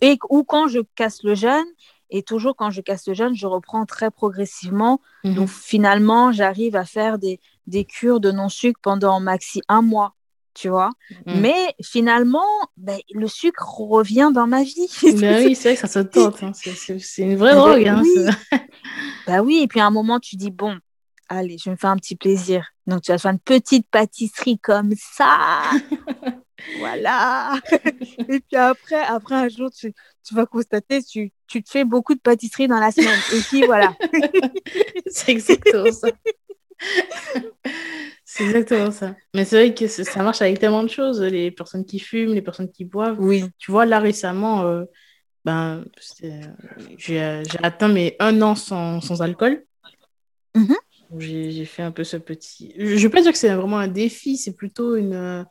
et, 0.01 0.17
ou 0.29 0.43
quand 0.43 0.67
je 0.67 0.79
casse 0.95 1.23
le 1.23 1.35
jeûne, 1.35 1.67
et 2.09 2.23
toujours 2.23 2.55
quand 2.55 2.71
je 2.71 2.81
casse 2.81 3.07
le 3.07 3.13
jeûne, 3.13 3.35
je 3.35 3.47
reprends 3.47 3.85
très 3.85 4.11
progressivement. 4.11 5.01
Mhm. 5.23 5.35
Donc 5.35 5.49
finalement, 5.49 6.31
j'arrive 6.31 6.75
à 6.75 6.85
faire 6.85 7.17
des, 7.19 7.39
des 7.67 7.85
cures 7.85 8.19
de 8.19 8.31
non-sucre 8.31 8.79
pendant 8.81 9.19
maxi 9.19 9.61
un 9.67 9.81
mois 9.81 10.15
tu 10.53 10.69
vois. 10.69 10.89
Mm. 11.25 11.39
Mais 11.39 11.75
finalement, 11.81 12.45
ben, 12.77 12.99
le 13.13 13.27
sucre 13.27 13.67
revient 13.79 14.31
dans 14.33 14.47
ma 14.47 14.63
vie. 14.63 14.87
Ben 15.19 15.45
oui, 15.45 15.55
c'est 15.55 15.69
vrai 15.69 15.75
que 15.75 15.81
ça 15.81 15.87
se 15.87 15.99
tente. 15.99 16.43
Hein. 16.43 16.51
C'est 16.53 17.21
une 17.21 17.35
vraie 17.35 17.55
drogue. 17.55 17.87
Hein, 17.87 18.03
oui. 18.03 18.59
bah 19.27 19.41
oui, 19.41 19.61
et 19.63 19.67
puis 19.67 19.79
à 19.79 19.85
un 19.85 19.91
moment, 19.91 20.19
tu 20.19 20.35
dis, 20.35 20.51
bon, 20.51 20.77
allez, 21.29 21.57
je 21.57 21.65
vais 21.65 21.71
me 21.71 21.77
faire 21.77 21.91
un 21.91 21.97
petit 21.97 22.15
plaisir. 22.15 22.65
Donc, 22.87 23.01
tu 23.03 23.11
vas 23.11 23.17
faire 23.17 23.31
une 23.31 23.39
petite 23.39 23.87
pâtisserie 23.89 24.59
comme 24.59 24.91
ça. 24.97 25.61
voilà. 26.79 27.59
et 27.71 28.39
puis 28.39 28.57
après, 28.57 29.01
après 29.01 29.35
un 29.35 29.49
jour, 29.49 29.69
tu, 29.71 29.93
tu 30.23 30.35
vas 30.35 30.45
constater, 30.45 31.01
tu, 31.03 31.31
tu, 31.47 31.63
te 31.63 31.69
fais 31.69 31.85
beaucoup 31.85 32.15
de 32.15 32.19
pâtisserie 32.19 32.67
dans 32.67 32.79
la 32.79 32.91
semaine. 32.91 33.19
Et 33.33 33.39
puis 33.41 33.65
voilà. 33.65 33.95
c'est 35.07 35.31
exactement 35.31 35.91
ça. 35.91 36.09
C'est 38.33 38.45
exactement 38.45 38.91
ça. 38.91 39.13
Mais 39.35 39.43
c'est 39.43 39.57
vrai 39.57 39.73
que 39.75 39.87
ça 39.87 40.23
marche 40.23 40.41
avec 40.41 40.57
tellement 40.57 40.83
de 40.83 40.89
choses. 40.89 41.21
Les 41.21 41.51
personnes 41.51 41.85
qui 41.85 41.99
fument, 41.99 42.33
les 42.33 42.41
personnes 42.41 42.71
qui 42.71 42.85
boivent. 42.85 43.19
Oui. 43.19 43.43
Tu 43.57 43.71
vois, 43.71 43.85
là 43.85 43.99
récemment, 43.99 44.65
euh, 44.67 44.85
ben, 45.43 45.83
j'ai 46.97 47.19
atteint 47.61 47.89
mes 47.89 48.15
un 48.19 48.41
an 48.41 48.55
sans, 48.55 49.01
sans 49.01 49.21
alcool. 49.21 49.65
Mm-hmm. 50.55 50.77
J'ai 51.17 51.65
fait 51.65 51.83
un 51.83 51.91
peu 51.91 52.05
ce 52.05 52.15
petit. 52.15 52.73
Je 52.77 52.93
ne 52.93 52.99
vais 52.99 53.09
pas 53.09 53.21
dire 53.21 53.33
que 53.33 53.37
c'est 53.37 53.53
vraiment 53.53 53.79
un 53.79 53.89
défi, 53.89 54.37
c'est 54.37 54.55
plutôt 54.55 54.95
une 54.95 55.45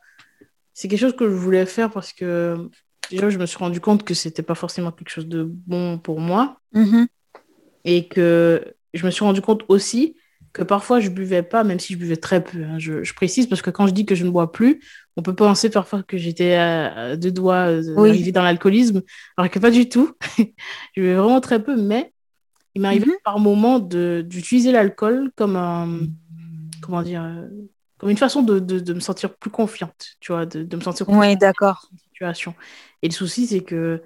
c'est 0.73 0.87
quelque 0.87 1.01
chose 1.01 1.15
que 1.15 1.29
je 1.29 1.35
voulais 1.35 1.67
faire 1.67 1.91
parce 1.91 2.13
que 2.13 2.67
déjà, 3.11 3.29
je 3.29 3.37
me 3.37 3.45
suis 3.45 3.59
rendu 3.59 3.79
compte 3.79 4.03
que 4.03 4.15
c'était 4.15 4.41
pas 4.41 4.55
forcément 4.55 4.91
quelque 4.91 5.09
chose 5.09 5.27
de 5.27 5.43
bon 5.43 5.99
pour 5.99 6.19
moi. 6.19 6.59
Mm-hmm. 6.73 7.05
Et 7.85 8.07
que 8.07 8.73
je 8.95 9.05
me 9.05 9.11
suis 9.11 9.23
rendu 9.23 9.41
compte 9.41 9.65
aussi 9.67 10.15
que 10.53 10.63
parfois 10.63 10.99
je 10.99 11.09
buvais 11.09 11.43
pas, 11.43 11.63
même 11.63 11.79
si 11.79 11.93
je 11.93 11.97
buvais 11.97 12.17
très 12.17 12.43
peu. 12.43 12.63
Hein. 12.63 12.77
Je, 12.77 13.13
précise 13.13 13.47
parce 13.47 13.61
que 13.61 13.69
quand 13.69 13.87
je 13.87 13.93
dis 13.93 14.05
que 14.05 14.15
je 14.15 14.25
ne 14.25 14.29
bois 14.29 14.51
plus, 14.51 14.81
on 15.17 15.21
peut 15.21 15.35
penser 15.35 15.69
parfois 15.69 16.03
que 16.03 16.17
j'étais 16.17 16.55
à, 16.55 17.15
deux 17.15 17.31
doigts 17.31 17.81
d'arriver 17.81 18.31
dans 18.31 18.43
l'alcoolisme, 18.43 19.01
alors 19.37 19.49
que 19.49 19.59
pas 19.59 19.71
du 19.71 19.87
tout. 19.89 20.13
je 20.37 21.01
buvais 21.01 21.15
vraiment 21.15 21.41
très 21.41 21.63
peu, 21.63 21.75
mais 21.75 22.13
il 22.75 22.81
m'arrivait 22.81 23.05
mm-hmm. 23.05 23.23
par 23.23 23.39
moments 23.39 23.79
d'utiliser 23.79 24.71
l'alcool 24.71 25.31
comme 25.35 25.55
un. 25.55 25.99
Comment 26.81 27.03
dire 27.03 27.23
comme 28.01 28.09
une 28.09 28.17
façon 28.17 28.41
de, 28.41 28.57
de, 28.57 28.93
me 28.95 28.99
sentir 28.99 29.35
plus 29.35 29.51
confiante, 29.51 30.15
tu 30.19 30.31
vois, 30.31 30.47
de, 30.47 30.63
de 30.63 30.75
me 30.75 30.81
sentir 30.81 31.07
oui, 31.07 31.37
d'accord. 31.37 31.87
situation. 32.07 32.55
Et 33.03 33.07
le 33.07 33.13
souci, 33.13 33.45
c'est 33.45 33.61
que 33.61 34.01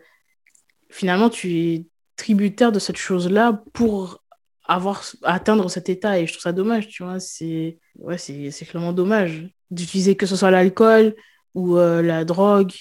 finalement, 0.89 1.29
tu 1.29 1.55
es 1.55 1.85
tributaire 2.17 2.73
de 2.73 2.79
cette 2.79 2.97
chose-là 2.97 3.63
pour 3.71 4.21
avoir 4.67 5.03
atteindre 5.23 5.69
cet 5.69 5.89
état 5.89 6.19
et 6.19 6.27
je 6.27 6.33
trouve 6.33 6.43
ça 6.43 6.51
dommage 6.51 6.87
tu 6.87 7.03
vois 7.03 7.19
c'est 7.19 7.77
ouais 7.99 8.17
c'est 8.17 8.65
clairement 8.65 8.93
dommage 8.93 9.47
d'utiliser 9.71 10.15
que 10.15 10.25
ce 10.25 10.35
soit 10.35 10.51
l'alcool 10.51 11.15
ou 11.53 11.77
euh, 11.77 12.01
la 12.01 12.25
drogue 12.25 12.73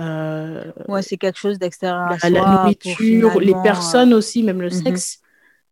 euh, 0.00 0.64
ouais 0.88 1.02
c'est 1.02 1.16
quelque 1.16 1.38
chose 1.38 1.58
d'extérieur 1.58 2.16
la, 2.22 2.30
la, 2.30 2.52
nourriture 2.52 3.40
les 3.40 3.54
personnes 3.62 4.14
aussi 4.14 4.42
même 4.42 4.60
le 4.60 4.68
mhm. 4.68 4.84
sexe 4.84 5.20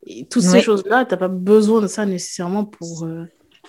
et 0.07 0.27
toutes 0.27 0.43
ces 0.43 0.61
choses 0.61 0.85
là 0.87 1.05
t'as 1.05 1.17
pas 1.17 1.29
besoin 1.29 1.81
de 1.81 1.87
ça 1.87 2.05
nécessairement 2.05 2.65
pour 2.65 3.05
euh, 3.05 3.27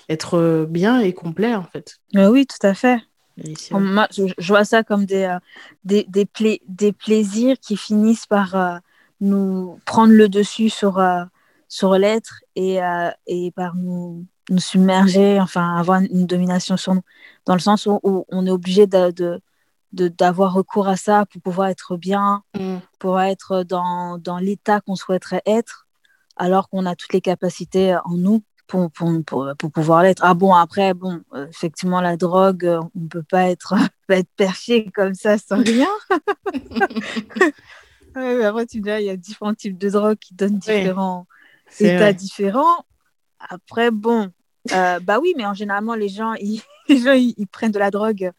être 0.09 0.65
bien 0.69 0.99
et 0.99 1.13
complet, 1.13 1.55
en 1.55 1.63
fait. 1.63 1.97
oui, 2.15 2.45
tout 2.45 2.65
à 2.65 2.73
fait. 2.73 2.99
je, 3.37 4.47
vois 4.47 4.65
ça 4.65 4.83
comme 4.83 5.05
des, 5.05 5.23
euh, 5.23 5.39
des, 5.83 6.05
des, 6.07 6.27
des, 6.67 6.91
plaisirs 6.91 7.57
qui 7.59 7.77
finissent 7.77 8.25
par 8.25 8.55
euh, 8.55 8.77
nous 9.19 9.79
prendre 9.85 10.13
le 10.13 10.29
dessus 10.29 10.69
sur, 10.69 10.99
euh, 10.99 11.23
sur 11.71 11.93
l'être 11.93 12.41
et, 12.57 12.79
et 13.27 13.51
par 13.51 13.75
nous, 13.75 14.25
nous 14.49 14.59
submerger, 14.59 15.39
enfin 15.39 15.77
avoir 15.77 16.01
une 16.01 16.25
domination 16.25 16.75
sur 16.75 16.93
nous, 16.93 17.01
dans 17.45 17.53
le 17.53 17.61
sens 17.61 17.85
où, 17.85 18.25
on 18.29 18.45
est 18.45 18.51
obligé 18.51 18.87
de, 18.87 19.11
de, 19.93 20.07
d'avoir 20.09 20.53
recours 20.53 20.89
à 20.89 20.97
ça 20.97 21.25
pour 21.25 21.41
pouvoir 21.41 21.69
être 21.69 21.95
bien, 21.95 22.43
mm. 22.59 22.79
pour 22.99 23.21
être 23.21 23.63
dans, 23.63 24.17
dans 24.17 24.37
l'état 24.37 24.81
qu'on 24.81 24.95
souhaiterait 24.95 25.43
être, 25.45 25.87
alors 26.35 26.67
qu'on 26.67 26.85
a 26.85 26.95
toutes 26.95 27.13
les 27.13 27.21
capacités 27.21 27.95
en 28.03 28.17
nous 28.17 28.43
pour, 28.67 28.91
pour, 28.91 29.09
pour, 29.57 29.71
pouvoir 29.71 30.03
l'être. 30.03 30.23
Ah 30.25 30.33
bon, 30.33 30.53
après, 30.53 30.93
bon, 30.93 31.21
euh, 31.33 31.47
effectivement, 31.47 32.01
la 32.01 32.17
drogue, 32.17 32.65
euh, 32.65 32.81
on 32.95 32.99
ne 32.99 33.07
peut 33.07 33.23
pas 33.23 33.49
être, 33.49 33.75
être 34.09 34.29
perché 34.35 34.91
comme 34.93 35.13
ça 35.13 35.37
sans 35.37 35.63
rien. 35.63 35.87
après, 38.45 38.65
tu 38.65 38.81
dis, 38.81 38.89
il 38.89 39.05
y 39.05 39.09
a 39.09 39.15
différents 39.15 39.53
types 39.53 39.77
de 39.77 39.89
drogue 39.89 40.17
qui 40.17 40.33
donnent 40.33 40.59
différents 40.59 41.27
états 41.79 42.13
différents. 42.13 42.85
Après, 43.39 43.91
bon, 43.91 44.31
euh, 44.71 44.99
bah 44.99 45.19
oui, 45.21 45.33
mais 45.37 45.45
en 45.45 45.53
généralement, 45.53 45.95
les 45.95 46.09
gens, 46.09 46.33
ils, 46.33 46.61
ils, 46.87 47.47
prennent 47.47 47.71
de 47.71 47.79
la 47.79 47.91
drogue 47.91 48.31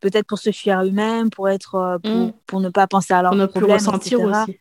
peut-être 0.00 0.26
pour 0.26 0.38
se 0.38 0.52
fuir 0.52 0.82
eux-mêmes, 0.82 1.30
pour, 1.30 1.48
être, 1.48 1.98
pour, 2.02 2.12
mm. 2.12 2.32
pour, 2.46 2.60
ne 2.60 2.68
pas 2.68 2.86
penser 2.86 3.14
à 3.14 3.22
leurs 3.22 3.32
problèmes, 3.32 3.50
plus 3.50 3.72
ressentir 3.72 4.20
aussi. 4.20 4.58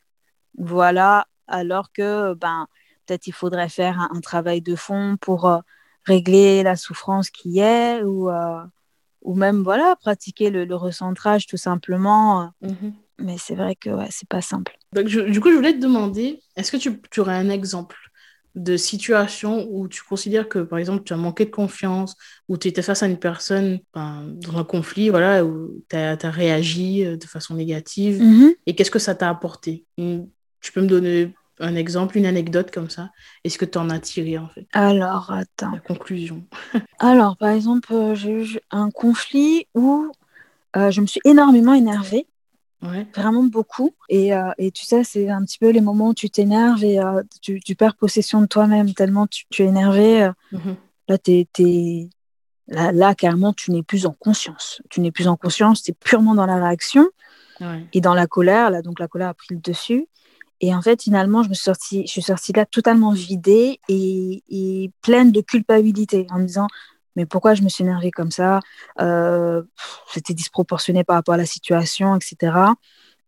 Voilà, 0.58 1.28
alors 1.48 1.92
que, 1.92 2.34
ben, 2.36 2.68
peut-être 3.06 3.28
il 3.28 3.34
faudrait 3.34 3.70
faire 3.70 4.00
un, 4.12 4.20
travail 4.22 4.62
de 4.62 4.76
fond 4.76 5.18
pour 5.20 5.46
euh, 5.46 5.60
régler 6.06 6.64
la 6.64 6.76
souffrance 6.76 7.30
qui 7.30 7.60
est 7.60 8.02
ou, 8.04 8.30
euh, 8.30 8.64
ou 9.22 9.36
même 9.36 9.64
voilà, 9.64 9.96
pratiquer 9.98 10.50
le, 10.50 10.76
recentrage 10.76 11.48
tout 11.48 11.58
simplement. 11.58 12.52
Mhm. 12.62 12.94
Mais 13.18 13.38
c'est 13.38 13.56
vrai 13.56 13.76
que 13.76 13.90
ouais, 13.90 14.08
c'est 14.10 14.28
pas 14.28 14.42
simple. 14.42 14.78
Donc, 14.94 15.06
du 15.08 15.40
coup, 15.40 15.50
je 15.50 15.56
voulais 15.56 15.74
te 15.74 15.80
demander, 15.80 16.42
est-ce 16.58 16.72
que 16.72 16.78
tu, 16.78 17.02
tu, 17.12 17.22
aurais 17.22 17.36
un 17.36 17.50
exemple 17.50 17.96
de 18.56 18.78
situation 18.78 19.68
où 19.70 19.88
tu 19.88 20.02
considères 20.04 20.48
que, 20.48 20.60
par 20.60 20.80
exemple, 20.80 21.04
tu 21.04 21.14
as 21.14 21.18
manqué 21.18 21.46
de 21.46 21.52
confiance, 21.52 22.16
ou 22.48 22.58
tu 22.58 22.68
étais 22.68 22.82
face 22.82 23.04
à 23.04 23.08
une 23.08 23.20
personne 23.20 23.80
ben, 23.94 24.24
dans 24.28 24.58
un 24.58 24.64
conflit, 24.64 25.10
voilà, 25.10 25.44
où 25.46 25.84
tu 25.90 25.96
as, 25.96 26.16
réagi 26.24 27.06
euh, 27.06 27.18
de 27.18 27.26
façon 27.26 27.56
négative, 27.56 28.22
mhm. 28.22 28.54
et 28.66 28.76
qu'est-ce 28.76 28.92
que 28.92 29.00
ça 29.00 29.16
t'a 29.16 29.30
apporté? 29.30 29.86
Tu 29.98 30.72
peux 30.72 30.82
me 30.82 30.88
donner 30.88 31.34
un 31.60 31.76
exemple, 31.76 32.18
une 32.18 32.26
anecdote 32.26 32.72
comme 32.72 32.90
ça? 32.90 33.12
Est-ce 33.44 33.58
que 33.58 33.66
tu 33.66 33.78
en 33.78 33.90
as 33.90 34.00
tiré 34.00 34.38
en 34.38 34.48
fait? 34.48 34.68
Alors, 34.74 35.32
attends. 35.32 35.72
La 35.72 35.80
conclusion. 35.80 36.44
Alors, 37.00 37.38
par 37.38 37.50
exemple, 37.50 37.94
euh, 37.94 38.16
j'ai 38.16 38.32
eu 38.32 38.60
un 38.72 38.90
conflit 38.90 39.68
où 39.74 40.12
euh, 40.76 40.92
je 40.92 41.02
me 41.02 41.08
suis 41.08 41.22
énormément 41.24 41.74
énervée. 41.74 42.28
Ouais. 42.82 43.08
Vraiment 43.16 43.44
beaucoup. 43.44 43.96
Et, 44.10 44.34
euh, 44.34 44.52
et 44.58 44.72
tu 44.72 44.86
sais, 44.86 45.04
c'est 45.04 45.30
un 45.30 45.44
petit 45.44 45.58
peu 45.58 45.70
les 45.70 45.82
moments 45.82 46.10
où 46.10 46.14
tu 46.14 46.30
t'énerves 46.30 46.84
et 46.84 47.00
tu, 47.42 47.60
tu, 47.60 47.76
perds 47.76 47.96
possession 47.96 48.42
de 48.42 48.46
toi-même 48.46 48.94
tellement 48.94 49.28
tu, 49.28 49.46
tu, 49.50 49.64
es 49.64 49.66
énervé. 49.66 50.30
Mhm. 50.52 50.76
Là, 51.08 51.18
es, 51.28 52.10
Là, 52.68 52.92
là, 52.92 53.14
carrément, 53.14 53.54
tu 53.54 53.72
n'es 53.72 53.84
plus 53.84 54.06
en 54.06 54.14
conscience. 54.14 54.82
Tu 54.90 55.02
n'es 55.02 55.12
plus 55.12 55.28
en 55.28 55.36
conscience, 55.36 55.84
tu 55.84 55.92
es 55.92 55.94
purement 55.94 56.34
dans 56.34 56.46
la 56.46 56.56
réaction 56.56 57.08
ouais. 57.62 57.86
et 57.94 58.02
dans 58.02 58.16
la 58.16 58.28
colère. 58.28 58.72
Là, 58.72 58.82
donc, 58.82 59.00
la 59.00 59.08
colère 59.08 59.30
a 59.30 59.34
pris 59.34 59.54
le 59.54 59.60
dessus. 59.60 60.08
Et 60.62 60.74
en 60.74 60.82
fait, 60.82 61.04
finalement, 61.04 61.44
je, 61.44 61.50
me 61.50 61.54
suis 61.54 61.64
sortie, 61.64 62.08
je 62.08 62.12
suis 62.12 62.22
sortie 62.22 62.54
là 62.54 62.66
totalement 62.66 63.12
vidée 63.12 63.80
et, 63.90 64.92
pleine 65.02 65.32
de 65.32 65.42
culpabilité 65.42 66.26
en 66.32 66.40
me 66.40 66.46
disant 66.46 66.68
mais 67.16 67.26
pourquoi 67.26 67.54
je 67.54 67.62
me 67.62 67.70
suis 67.70 67.84
énervée 67.84 68.12
comme 68.12 68.32
ça? 68.32 68.60
Euh, 69.02 69.64
C'était 70.12 70.34
disproportionné 70.34 71.04
par 71.04 71.16
rapport 71.16 71.34
à 71.34 71.38
la 71.38 71.46
situation, 71.46 72.16
etc. 72.16 72.58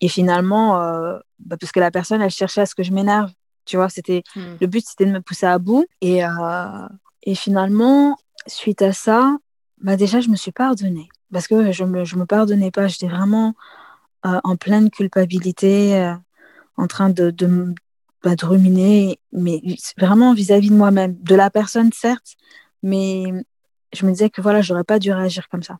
Et 0.01 0.07
finalement, 0.07 0.81
euh, 0.81 1.17
bah, 1.39 1.57
parce 1.59 1.71
que 1.71 1.79
la 1.79 1.91
personne, 1.91 2.21
elle 2.21 2.31
cherchait 2.31 2.61
à 2.61 2.65
ce 2.65 2.75
que 2.75 2.83
je 2.83 2.91
m'énerve. 2.91 3.31
Tu 3.65 3.77
vois, 3.77 3.89
c'était 3.89 4.23
hmm. 4.35 4.55
le 4.61 4.67
but, 4.67 4.85
c'était 4.87 5.05
de 5.05 5.11
me 5.11 5.21
pousser 5.21 5.45
à 5.45 5.57
bout. 5.59 5.85
Et, 6.01 6.23
euh, 6.23 6.87
et 7.23 7.35
finalement, 7.35 8.17
suite 8.45 8.81
à 8.81 8.93
ça, 8.93 9.37
bah, 9.81 9.97
déjà, 9.97 10.21
je 10.21 10.29
me 10.29 10.35
suis 10.35 10.51
pardonnée. 10.51 11.09
Parce 11.31 11.47
que 11.47 11.71
je 11.71 11.83
ne 11.83 11.89
me, 11.89 12.05
je 12.05 12.15
me 12.15 12.25
pardonnais 12.25 12.71
pas. 12.71 12.87
J'étais 12.87 13.07
vraiment 13.07 13.53
en 14.23 14.57
pleine 14.57 14.89
culpabilité 14.89 16.13
en 16.75 16.87
train 16.87 17.09
de, 17.09 17.31
de, 17.31 17.73
bah, 18.23 18.35
de 18.35 18.45
ruminer, 18.45 19.19
mais 19.31 19.61
vraiment 19.97 20.33
vis-à-vis 20.33 20.69
de 20.69 20.75
moi-même, 20.75 21.15
de 21.21 21.35
la 21.35 21.49
personne 21.49 21.91
certes, 21.93 22.35
mais 22.83 23.25
je 23.93 24.05
me 24.05 24.11
disais 24.11 24.29
que 24.29 24.41
voilà, 24.41 24.61
j'aurais 24.61 24.83
pas 24.83 24.99
dû 24.99 25.11
réagir 25.11 25.47
comme 25.49 25.63
ça. 25.63 25.77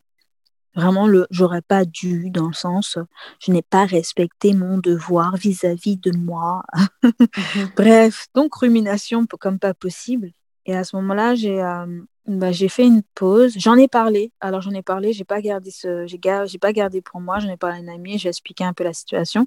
Vraiment, 0.74 1.06
le 1.06 1.26
j'aurais 1.30 1.62
pas 1.62 1.84
dû, 1.84 2.30
dans 2.30 2.46
le 2.46 2.52
sens, 2.52 2.98
je 3.40 3.52
n'ai 3.52 3.62
pas 3.62 3.84
respecté 3.84 4.54
mon 4.54 4.78
devoir 4.78 5.36
vis-à-vis 5.36 5.96
de 5.96 6.16
moi. 6.16 6.62
Mhm. 7.02 7.12
Bref, 7.76 8.26
donc 8.34 8.54
rumination 8.54 9.26
comme 9.26 9.58
pas 9.58 9.74
possible. 9.74 10.30
Et 10.66 10.76
à 10.76 10.84
ce 10.84 10.94
moment-là, 10.96 11.34
j'ai 11.34 11.62
euh, 11.62 11.86
bah, 12.28 12.52
j'ai 12.52 12.68
fait 12.68 12.86
une 12.86 13.02
pause. 13.14 13.54
J'en 13.56 13.76
ai 13.76 13.88
parlé. 13.88 14.32
Alors, 14.40 14.60
j'en 14.60 14.72
ai 14.72 14.82
parlé. 14.82 15.14
J'ai 15.14 15.24
pas 15.24 15.40
gardé 15.40 15.70
ce, 15.70 16.06
j'ai, 16.06 16.20
j'ai 16.44 16.58
pas 16.58 16.72
gardé 16.74 17.00
pour 17.00 17.20
moi. 17.20 17.38
J'en 17.38 17.48
ai 17.48 17.56
parlé 17.56 17.78
à 17.78 17.80
une 17.80 17.88
amie. 17.88 18.18
J'ai 18.18 18.28
expliqué 18.28 18.64
un 18.64 18.74
peu 18.74 18.84
la 18.84 18.92
situation. 18.92 19.46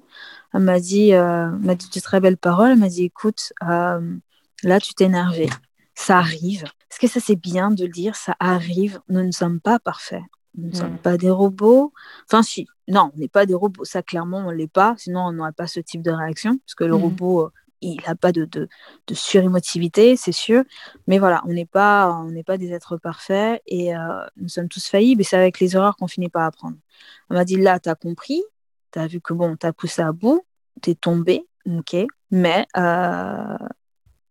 Elle 0.52 0.62
m'a 0.62 0.80
dit, 0.80 1.14
euh, 1.14 1.46
m'a 1.46 1.76
dit 1.76 1.88
de 1.94 2.00
très 2.00 2.18
belles 2.18 2.36
paroles. 2.36 2.72
Elle 2.72 2.78
m'a 2.78 2.88
dit, 2.88 3.04
écoute, 3.04 3.52
euh, 3.62 4.16
là, 4.64 4.80
tu 4.80 4.94
t'es 4.94 5.04
énervé. 5.04 5.48
Ça 5.94 6.18
arrive. 6.18 6.64
Est-ce 6.90 6.98
que 6.98 7.06
ça, 7.06 7.20
c'est 7.20 7.36
bien 7.36 7.70
de 7.70 7.84
le 7.84 7.90
dire? 7.90 8.16
Ça 8.16 8.34
arrive. 8.40 9.00
Nous 9.08 9.22
ne 9.22 9.32
sommes 9.32 9.60
pas 9.60 9.78
parfaits. 9.78 10.22
Nous 10.56 10.70
ne 10.70 10.74
sommes 10.74 10.98
pas 10.98 11.16
des 11.16 11.30
robots. 11.30 11.92
Enfin, 12.26 12.42
si. 12.42 12.66
Non, 12.88 13.10
on 13.14 13.18
n'est 13.18 13.28
pas 13.28 13.46
des 13.46 13.54
robots. 13.54 13.84
Ça, 13.84 14.02
clairement, 14.02 14.38
on 14.38 14.50
ne 14.50 14.56
l'est 14.56 14.66
pas. 14.66 14.94
Sinon, 14.98 15.20
on 15.20 15.32
n'aurait 15.32 15.52
pas 15.52 15.66
ce 15.66 15.80
type 15.80 16.02
de 16.02 16.10
réaction. 16.10 16.58
Parce 16.58 16.74
que 16.74 16.84
le 16.84 16.96
mmh. 16.96 17.02
robot, 17.02 17.50
il 17.82 18.00
n'a 18.06 18.14
pas 18.14 18.32
de, 18.32 18.44
de, 18.44 18.68
de 19.06 19.14
surémotivité, 19.14 20.16
c'est 20.16 20.32
sûr. 20.32 20.62
Mais 21.06 21.18
voilà, 21.18 21.42
on 21.46 21.52
n'est 21.52 21.66
pas, 21.66 22.10
on 22.12 22.42
pas 22.42 22.56
des 22.56 22.72
êtres 22.72 22.96
parfaits 22.96 23.60
et 23.66 23.94
euh, 23.94 24.24
nous 24.36 24.48
sommes 24.48 24.68
tous 24.68 24.86
faillibles 24.86 25.20
et 25.20 25.24
c'est 25.24 25.36
avec 25.36 25.60
les 25.60 25.74
erreurs 25.74 25.96
qu'on 25.96 26.08
finit 26.08 26.28
par 26.28 26.44
apprendre. 26.44 26.76
On 27.28 27.34
m'a 27.34 27.44
dit 27.44 27.56
là, 27.56 27.80
tu 27.80 27.88
as 27.88 27.94
compris, 27.94 28.42
tu 28.92 28.98
as 28.98 29.06
vu 29.06 29.20
que 29.20 29.34
bon, 29.34 29.56
tu 29.56 29.66
as 29.66 29.72
poussé 29.72 30.02
à 30.02 30.12
bout, 30.12 30.44
tu 30.80 30.90
es 30.90 30.94
tombé, 30.94 31.46
ok, 31.66 31.96
mais. 32.30 32.66
Euh, 32.76 33.56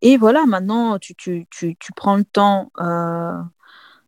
et 0.01 0.17
voilà, 0.17 0.45
maintenant, 0.45 0.97
tu, 0.99 1.15
tu, 1.15 1.47
tu, 1.51 1.75
tu 1.79 1.93
prends 1.93 2.15
le 2.15 2.23
temps 2.23 2.71
euh, 2.79 3.37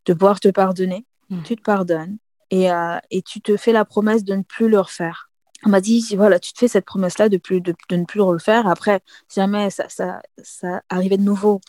de 0.06 0.12
pouvoir 0.12 0.40
te 0.40 0.48
pardonner, 0.48 1.06
mmh. 1.30 1.42
tu 1.42 1.56
te 1.56 1.62
pardonnes. 1.62 2.18
et, 2.50 2.70
euh, 2.70 2.98
et 3.10 3.22
tu 3.22 3.40
te 3.40 3.56
fais 3.56 3.72
la 3.72 3.84
promesse 3.84 4.24
de 4.24 4.34
ne 4.34 4.42
plus 4.42 4.68
le 4.68 4.80
refaire. 4.80 5.30
On 5.66 5.70
m'a 5.70 5.80
dit, 5.80 6.14
voilà, 6.16 6.38
tu 6.38 6.52
te 6.52 6.58
fais 6.58 6.68
cette 6.68 6.84
promesse-là 6.84 7.28
de, 7.28 7.38
plus, 7.38 7.60
de, 7.60 7.74
de, 7.88 7.96
ne 7.96 8.04
plus 8.04 8.18
le 8.18 8.24
refaire. 8.24 8.66
Après, 8.66 9.00
si 9.28 9.40
jamais 9.40 9.70
ça, 9.70 9.88
ça, 9.88 10.20
ça 10.42 10.82
arrivait 10.90 11.16
de 11.16 11.22
nouveau, 11.22 11.60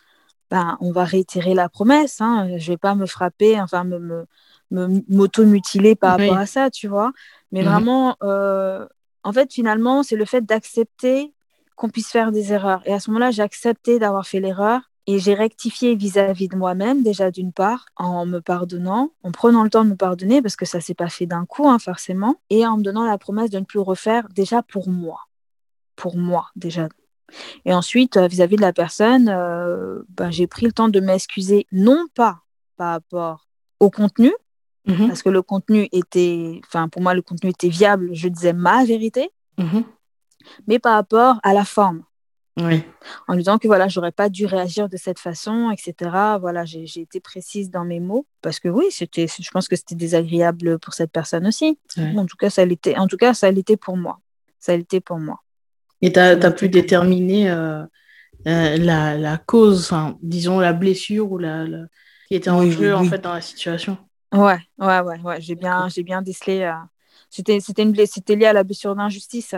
ben, 0.51 0.77
on 0.81 0.91
va 0.91 1.05
réitérer 1.05 1.53
la 1.53 1.69
promesse. 1.69 2.19
Hein. 2.19 2.47
Je 2.57 2.71
ne 2.71 2.73
vais 2.73 2.77
pas 2.77 2.95
me 2.95 3.05
frapper, 3.05 3.59
enfin, 3.61 3.85
me, 3.85 4.25
me, 4.71 5.01
m'auto-mutiler 5.09 5.95
par 5.95 6.17
rapport 6.17 6.37
à 6.37 6.45
ça, 6.45 6.69
tu 6.69 6.87
vois. 6.87 7.13
Mais 7.51 7.61
mhm. 7.61 7.69
vraiment, 7.69 8.17
euh, 8.23 8.85
en 9.23 9.31
fait, 9.31 9.53
finalement, 9.53 10.03
c'est 10.03 10.17
le 10.17 10.25
fait 10.25 10.41
d'accepter 10.41 11.33
qu'on 11.75 11.89
puisse 11.89 12.09
faire 12.09 12.31
des 12.31 12.53
erreurs. 12.53 12.81
Et 12.85 12.93
à 12.93 12.99
ce 12.99 13.09
moment-là, 13.09 13.31
j'ai 13.31 13.41
accepté 13.41 13.99
d'avoir 13.99 14.25
fait 14.25 14.39
l'erreur 14.39 14.81
et 15.07 15.19
j'ai 15.19 15.33
rectifié 15.33 15.95
vis-à-vis 15.95 16.47
de 16.47 16.55
moi-même, 16.55 17.03
déjà 17.03 17.29
d'une 17.29 17.53
part, 17.53 17.85
en 17.95 18.25
me 18.25 18.39
pardonnant, 18.39 19.11
en 19.23 19.31
prenant 19.31 19.63
le 19.63 19.69
temps 19.69 19.85
de 19.85 19.91
me 19.91 19.95
pardonner, 19.95 20.41
parce 20.41 20.55
que 20.55 20.65
ça 20.65 20.81
s'est 20.81 20.95
pas 20.95 21.09
fait 21.09 21.27
d'un 21.27 21.45
coup, 21.45 21.67
hein, 21.67 21.77
forcément, 21.77 22.37
et 22.49 22.65
en 22.65 22.77
me 22.77 22.83
donnant 22.83 23.05
la 23.05 23.17
promesse 23.19 23.51
de 23.51 23.59
ne 23.59 23.65
plus 23.65 23.77
le 23.77 23.83
refaire, 23.83 24.27
déjà 24.29 24.63
pour 24.63 24.89
moi. 24.89 25.19
Pour 25.95 26.17
moi, 26.17 26.47
déjà. 26.55 26.89
Et 27.65 27.73
ensuite, 27.73 28.17
euh, 28.17 28.27
vis-à-vis 28.27 28.55
de 28.55 28.61
la 28.61 28.73
personne, 28.73 29.29
euh, 29.29 30.01
ben, 30.09 30.31
j'ai 30.31 30.47
pris 30.47 30.65
le 30.65 30.71
temps 30.71 30.89
de 30.89 30.99
m'excuser, 30.99 31.67
non 31.71 32.05
pas 32.15 32.39
par 32.75 32.93
rapport 32.93 33.47
au 33.79 33.91
contenu, 33.91 34.31
Mhm. 34.87 35.07
Parce 35.07 35.23
que 35.23 35.29
le 35.29 35.41
contenu 35.41 35.87
était, 35.91 36.61
enfin 36.67 36.87
pour 36.89 37.01
moi 37.01 37.13
le 37.13 37.21
contenu 37.21 37.49
était 37.49 37.69
viable, 37.69 38.09
je 38.13 38.27
disais 38.27 38.53
ma 38.53 38.85
vérité, 38.85 39.29
mhm. 39.57 39.83
Mais 40.67 40.79
par 40.79 40.93
rapport 40.93 41.39
à 41.43 41.53
la 41.53 41.65
forme. 41.65 42.03
Oui. 42.57 42.83
En 43.27 43.33
lui 43.33 43.41
disant 43.41 43.57
que 43.57 43.67
voilà, 43.67 43.89
j'aurais 43.89 44.13
pas 44.13 44.29
dû 44.29 44.45
réagir 44.45 44.87
de 44.87 44.95
cette 44.95 45.19
façon, 45.19 45.71
etc. 45.71 46.37
Voilà, 46.39 46.63
j'ai 46.63 47.01
été 47.01 47.19
précise 47.19 47.69
dans 47.69 47.83
mes 47.83 47.99
mots 47.99 48.25
parce 48.41 48.59
que 48.59 48.69
oui, 48.69 48.85
c'était, 48.91 49.27
je 49.27 49.51
pense 49.51 49.67
que 49.67 49.75
c'était 49.75 49.95
désagréable 49.95 50.79
pour 50.79 50.93
cette 50.93 51.11
personne 51.11 51.47
aussi. 51.47 51.77
En 51.97 52.25
tout 52.25 52.37
cas, 52.37 52.49
ça 52.49 52.63
l'était. 52.63 52.97
En 52.97 53.07
tout 53.07 53.17
cas, 53.17 53.33
ça 53.33 53.51
l'était 53.51 53.77
pour 53.77 53.97
moi. 53.97 54.19
Ça 54.59 54.75
l'était 54.75 55.01
pour 55.01 55.19
moi. 55.19 55.41
Et 56.01 56.13
tu 56.13 56.19
as, 56.19 56.51
pu 56.51 56.69
déterminer 56.69 57.49
euh, 57.49 57.83
euh, 58.47 58.77
la, 58.77 59.17
la, 59.17 59.37
cause, 59.37 59.93
disons 60.21 60.59
la 60.59 60.73
blessure 60.73 61.31
ou 61.31 61.37
la, 61.37 61.65
qui 62.27 62.35
était 62.35 62.49
en 62.49 62.69
jeu 62.69 62.93
en 62.95 63.03
fait 63.03 63.19
dans 63.19 63.33
la 63.33 63.41
situation? 63.41 63.97
Ouais, 64.33 64.59
ouais, 64.79 64.99
ouais, 64.99 65.19
ouais. 65.21 65.41
J'ai 65.41 65.55
bien, 65.55 65.87
j'ai 65.89 66.03
bien 66.03 66.21
décelé. 66.21 66.61
Euh, 66.61 66.73
c'était, 67.29 67.59
c'était, 67.59 67.83
une 67.83 67.95
c'était 68.05 68.35
lié 68.35 68.45
à 68.45 68.53
la 68.53 68.63
blessure 68.63 68.95
d'injustice. 68.95 69.55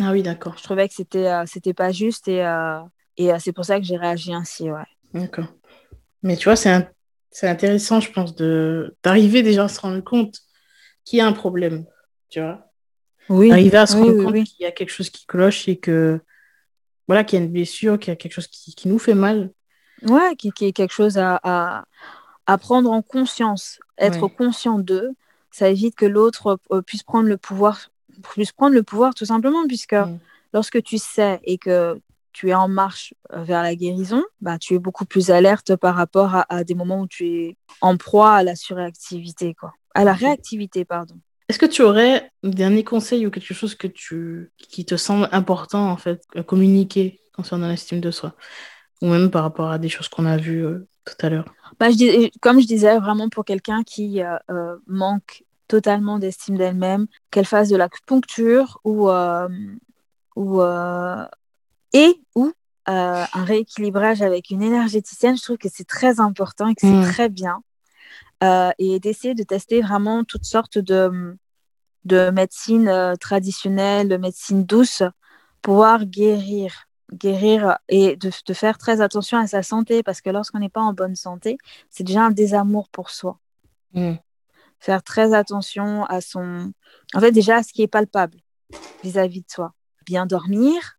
Ah 0.00 0.12
oui, 0.12 0.22
d'accord. 0.22 0.56
Je 0.56 0.62
trouvais 0.62 0.88
que 0.88 0.94
c'était, 0.94 1.26
euh, 1.26 1.44
c'était 1.46 1.74
pas 1.74 1.92
juste 1.92 2.26
et, 2.28 2.44
euh, 2.44 2.80
et 3.16 3.30
c'est 3.38 3.52
pour 3.52 3.64
ça 3.64 3.78
que 3.78 3.84
j'ai 3.84 3.96
réagi 3.96 4.32
ainsi, 4.32 4.70
ouais. 4.70 4.86
D'accord. 5.12 5.46
Mais 6.22 6.36
tu 6.36 6.44
vois, 6.44 6.56
c'est, 6.56 6.88
c'est 7.30 7.48
intéressant, 7.48 8.00
je 8.00 8.10
pense, 8.10 8.34
de 8.34 8.96
d'arriver 9.02 9.42
déjà 9.42 9.64
à 9.64 9.68
se 9.68 9.80
rendre 9.80 10.00
compte 10.00 10.40
qu'il 11.04 11.18
y 11.18 11.22
a 11.22 11.26
un 11.26 11.32
problème, 11.32 11.86
tu 12.28 12.40
vois. 12.40 12.66
Oui. 13.28 13.50
Arriver 13.52 13.78
à 13.78 13.86
se 13.86 13.96
rendre 13.96 14.24
compte 14.24 14.44
qu'il 14.44 14.60
y 14.60 14.66
a 14.66 14.72
quelque 14.72 14.90
chose 14.90 15.10
qui 15.10 15.26
cloche 15.26 15.68
et 15.68 15.76
que 15.76 16.20
voilà, 17.06 17.24
qu'il 17.24 17.38
y 17.38 17.42
a 17.42 17.44
une 17.44 17.52
blessure, 17.52 17.98
qu'il 17.98 18.10
y 18.10 18.12
a 18.12 18.16
quelque 18.16 18.32
chose 18.32 18.46
qui, 18.46 18.74
qui 18.74 18.88
nous 18.88 18.98
fait 18.98 19.14
mal. 19.14 19.50
Ouais, 20.02 20.34
qui, 20.36 20.50
qui 20.52 20.64
est 20.64 20.72
quelque 20.72 20.92
chose 20.92 21.18
à, 21.18 21.38
à, 21.42 21.84
à 22.46 22.58
prendre 22.58 22.90
en 22.90 23.02
conscience 23.02 23.80
être 23.98 24.28
conscient 24.28 24.78
d'eux, 24.78 25.10
ça 25.50 25.68
évite 25.68 25.94
que 25.94 26.06
l'autre 26.06 26.58
euh, 26.72 26.82
puisse 26.82 27.02
prendre 27.02 27.28
le 27.28 27.36
pouvoir, 27.36 27.89
puisse 28.20 28.52
prendre 28.52 28.74
le 28.74 28.82
pouvoir 28.82 29.14
tout 29.14 29.24
simplement, 29.24 29.66
puisque 29.66 29.96
lorsque 30.52 30.82
tu 30.82 30.98
sais 30.98 31.40
et 31.44 31.58
que 31.58 32.00
tu 32.32 32.50
es 32.50 32.54
en 32.54 32.68
marche 32.68 33.14
euh, 33.32 33.42
vers 33.42 33.62
la 33.62 33.74
guérison, 33.74 34.22
bah, 34.40 34.58
tu 34.58 34.74
es 34.74 34.78
beaucoup 34.78 35.04
plus 35.04 35.30
alerte 35.30 35.76
par 35.76 35.96
rapport 35.96 36.44
à, 36.48 36.64
des 36.64 36.74
moments 36.74 37.00
où 37.00 37.06
tu 37.06 37.26
es 37.26 37.56
en 37.80 37.96
proie 37.96 38.34
à 38.34 38.42
la 38.42 38.56
surréactivité, 38.56 39.54
quoi. 39.54 39.72
À 39.94 40.04
la 40.04 40.12
réactivité, 40.12 40.84
pardon. 40.84 41.16
Est-ce 41.48 41.58
que 41.58 41.66
tu 41.66 41.82
aurais 41.82 42.30
un 42.44 42.48
dernier 42.48 42.84
conseil 42.84 43.26
ou 43.26 43.30
quelque 43.30 43.52
chose 43.52 43.74
que 43.74 43.88
tu, 43.88 44.52
qui 44.56 44.84
te 44.84 44.96
semble 44.96 45.28
important, 45.32 45.90
en 45.90 45.96
fait, 45.96 46.22
à 46.36 46.44
communiquer 46.44 47.20
concernant 47.34 47.68
l'estime 47.68 48.00
de 48.00 48.12
soi? 48.12 48.36
Ou 49.02 49.08
même 49.08 49.30
par 49.30 49.42
rapport 49.42 49.70
à 49.70 49.78
des 49.78 49.88
choses 49.88 50.08
qu'on 50.08 50.26
a 50.26 50.36
vues 50.36 50.64
euh, 50.64 50.86
tout 51.04 51.26
à 51.26 51.28
l'heure? 51.28 51.46
Bah, 51.80 51.90
je 51.90 52.30
Comme 52.40 52.60
je 52.60 52.66
disais, 52.66 52.96
vraiment 53.00 53.28
pour 53.28 53.44
quelqu'un 53.44 53.82
qui 53.82 54.22
euh, 54.22 54.76
manque 54.86 55.42
totalement 55.70 56.18
d'estime 56.18 56.58
d'elle-même, 56.58 57.06
qu'elle 57.30 57.46
fasse 57.46 57.68
de 57.68 57.76
l'acupuncture 57.76 58.80
ou, 58.82 59.08
euh, 59.08 59.48
ou, 60.34 60.60
et 61.92 62.20
ou 62.34 62.52
un 62.86 63.44
rééquilibrage 63.44 64.20
avec 64.20 64.50
une 64.50 64.62
énergéticienne, 64.62 65.36
je 65.36 65.42
trouve 65.42 65.58
que 65.58 65.68
c'est 65.72 65.86
très 65.86 66.18
important 66.18 66.66
et 66.66 66.74
que 66.74 66.80
c'est 66.80 66.88
mm. 66.88 67.12
très 67.12 67.28
bien. 67.28 67.62
et 68.78 68.98
d'essayer 68.98 69.34
de 69.34 69.44
tester 69.44 69.80
vraiment 69.80 70.24
toutes 70.24 70.44
sortes 70.44 70.78
de, 70.78 71.36
de 72.04 72.30
médecine 72.30 73.14
traditionnelle, 73.20 74.08
de 74.08 74.16
médecine 74.16 74.64
douce, 74.64 75.04
pour 75.62 75.74
pouvoir 75.74 76.04
guérir 76.04 76.88
guérir 77.12 77.78
et 77.88 78.16
de, 78.16 78.30
faire 78.52 78.78
très 78.78 79.00
attention 79.00 79.38
à 79.38 79.46
sa 79.46 79.62
santé 79.62 80.02
parce 80.02 80.20
que 80.20 80.30
lorsqu'on 80.30 80.58
n'est 80.58 80.68
pas 80.68 80.80
en 80.80 80.92
bonne 80.92 81.16
santé, 81.16 81.58
c'est 81.90 82.04
déjà 82.04 82.22
un 82.22 82.30
désamour 82.30 82.88
pour 82.88 83.10
soi. 83.10 83.38
Mm. 83.94 84.14
Faire 84.80 85.02
très 85.02 85.34
attention 85.34 86.04
à 86.06 86.20
son. 86.20 86.72
En 87.14 87.20
fait, 87.20 87.32
déjà 87.32 87.56
à 87.56 87.62
ce 87.62 87.72
qui 87.72 87.82
est 87.82 87.88
palpable 87.88 88.38
vis-à-vis 89.02 89.42
de 89.42 89.50
soi. 89.50 89.74
Bien 90.06 90.26
dormir, 90.26 90.98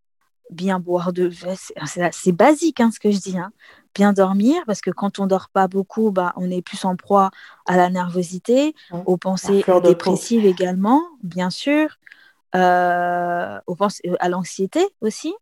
bien 0.50 0.80
boire 0.80 1.14
de. 1.14 1.32
C'est 2.12 2.32
basique 2.32 2.80
hein, 2.80 2.92
ce 2.92 3.00
que 3.00 3.12
je 3.12 3.20
dis. 3.20 3.38
Hein. 3.38 3.52
Bien 3.94 4.14
dormir 4.14 4.62
parce 4.66 4.82
que 4.82 4.92
quand 4.92 5.20
on 5.20 5.28
dort 5.28 5.50
pas 5.50 5.68
beaucoup, 5.68 6.12
bah, 6.12 6.34
on 6.38 6.50
est 6.50 6.62
plus 6.62 6.86
en 6.86 6.96
proie 6.96 7.32
à 7.66 7.76
la 7.76 7.90
nervosité, 7.90 8.74
aux 9.06 9.18
pensées 9.18 9.66
dépressives 9.84 10.46
également, 10.46 11.02
bien 11.24 11.50
sûr, 11.50 11.98
euh, 12.56 13.60
aux 13.68 13.78
à 14.20 14.30
l'anxiété 14.30 14.88
aussi 15.02 15.34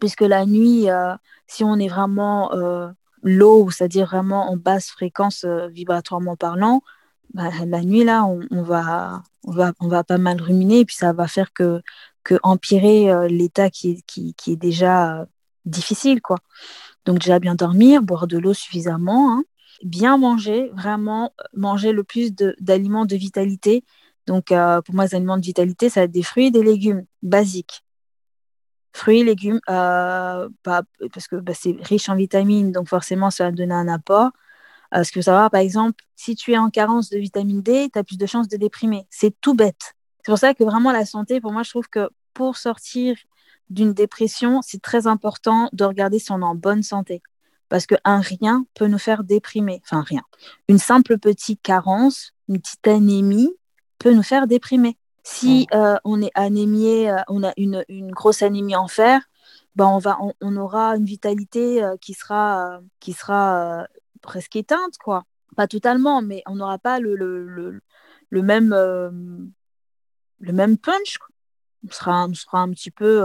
puisque 0.00 0.22
la 0.22 0.46
nuit, 0.46 0.90
euh, 0.90 1.14
si 1.46 1.64
on 1.64 1.76
est 1.76 1.88
vraiment 1.88 2.52
euh, 2.54 2.88
low, 3.22 3.70
c'est-à-dire 3.70 4.06
vraiment 4.06 4.50
en 4.50 4.56
basse 4.56 4.90
fréquence 4.90 5.44
euh, 5.44 5.68
vibratoirement 5.68 6.36
parlant, 6.36 6.82
bah, 7.34 7.50
la 7.66 7.82
nuit, 7.82 8.04
là, 8.04 8.24
on, 8.24 8.62
va, 8.62 9.22
on, 9.44 9.52
va, 9.52 9.72
on 9.80 9.88
va 9.88 10.04
pas 10.04 10.18
mal 10.18 10.40
ruminer 10.40 10.80
et 10.80 10.84
puis 10.84 10.96
ça 10.96 11.12
va 11.12 11.28
faire 11.28 11.52
que, 11.52 11.80
que 12.24 12.38
empirer 12.42 13.28
l'état 13.28 13.70
qui, 13.70 14.02
qui, 14.06 14.34
est 14.46 14.56
déjà 14.56 15.26
difficile. 15.64 16.20
quoi. 16.20 16.38
Donc 17.04 17.18
déjà 17.18 17.38
bien 17.38 17.54
dormir, 17.54 18.02
boire 18.02 18.26
de 18.26 18.38
l'eau 18.38 18.54
suffisamment, 18.54 19.32
hein. 19.32 19.44
bien 19.82 20.18
manger, 20.18 20.70
vraiment 20.74 21.32
manger 21.54 21.92
le 21.92 22.04
plus 22.04 22.32
d'aliments 22.60 23.06
de, 23.06 23.16
vitalité. 23.16 23.84
Donc 24.26 24.46
pour 24.48 24.94
moi, 24.94 25.06
les 25.06 25.14
aliments 25.14 25.38
de 25.38 25.44
vitalité, 25.44 25.88
ça 25.88 26.00
va 26.00 26.04
être 26.04 26.12
des 26.12 26.22
fruits 26.22 26.46
et 26.46 26.50
des 26.50 26.62
légumes 26.62 27.04
basiques 27.22 27.82
fruits, 28.92 29.24
légumes, 29.24 29.60
euh, 29.68 30.48
parce 30.62 31.28
que 31.28 31.36
bah, 31.36 31.54
c'est 31.54 31.76
riche 31.80 32.08
en 32.08 32.16
vitamines, 32.16 32.72
donc 32.72 32.88
forcément, 32.88 33.30
ça 33.30 33.44
va 33.44 33.52
donner 33.52 33.74
un 33.74 33.88
apport. 33.88 34.30
Euh, 34.94 35.04
ce 35.04 35.12
qu'il 35.12 35.22
faut 35.22 35.26
savoir, 35.26 35.50
par 35.50 35.60
exemple, 35.60 36.04
si 36.16 36.34
tu 36.34 36.52
es 36.52 36.58
en 36.58 36.70
carence 36.70 37.10
de 37.10 37.18
vitamine 37.18 37.62
D, 37.62 37.88
tu 37.92 37.98
as 37.98 38.04
plus 38.04 38.18
de 38.18 38.26
chances 38.26 38.48
de 38.48 38.56
déprimer. 38.56 39.06
C'est 39.10 39.34
tout 39.40 39.54
bête. 39.54 39.94
C'est 40.18 40.30
pour 40.30 40.38
ça 40.38 40.54
que 40.54 40.64
vraiment 40.64 40.92
la 40.92 41.04
santé, 41.04 41.40
pour 41.40 41.52
moi, 41.52 41.62
je 41.62 41.70
trouve 41.70 41.88
que 41.88 42.10
pour 42.34 42.56
sortir 42.56 43.16
d'une 43.70 43.94
dépression, 43.94 44.60
c'est 44.62 44.80
très 44.80 45.06
important 45.06 45.68
de 45.72 45.84
regarder 45.84 46.18
si 46.18 46.30
on 46.30 46.40
est 46.40 46.44
en 46.44 46.54
bonne 46.54 46.82
santé. 46.82 47.22
Parce 47.68 47.86
qu'un 47.86 48.20
rien 48.20 48.66
peut 48.74 48.86
nous 48.86 48.98
faire 48.98 49.24
déprimer. 49.24 49.80
Enfin, 49.84 50.02
rien. 50.02 50.22
Une 50.68 50.78
simple 50.78 51.18
petite 51.18 51.62
carence, 51.62 52.32
une 52.48 52.60
petite 52.60 52.86
anémie 52.86 53.50
peut 53.98 54.12
nous 54.12 54.22
faire 54.22 54.46
déprimer. 54.46 54.98
Si 55.24 55.68
euh, 55.72 55.96
on 56.04 56.20
est 56.20 56.32
anémié, 56.34 57.10
euh, 57.10 57.16
on 57.28 57.42
a 57.44 57.52
une, 57.56 57.84
grosse 58.10 58.42
anémie 58.42 58.76
en 58.76 58.88
fer, 58.88 59.22
ben 59.74 59.86
on, 59.86 59.98
va, 59.98 60.18
on, 60.40 60.56
aura 60.56 60.96
une 60.96 61.04
vitalité 61.04 61.82
euh, 61.82 61.96
qui 62.00 62.12
sera, 62.12 62.80
qui 63.00 63.12
sera 63.12 63.86
presque 64.22 64.56
éteinte, 64.56 64.98
quoi. 64.98 65.24
Pas 65.56 65.66
totalement, 65.68 66.22
mais 66.22 66.42
on 66.46 66.56
n'aura 66.56 66.78
pas 66.78 66.98
le, 66.98 67.82
même, 68.30 68.70
le 70.40 70.52
même 70.52 70.78
punch. 70.78 71.18
On 71.86 71.92
sera, 71.92 72.26
on 72.26 72.34
sera 72.34 72.60
un 72.60 72.70
petit 72.70 72.90
peu... 72.90 73.22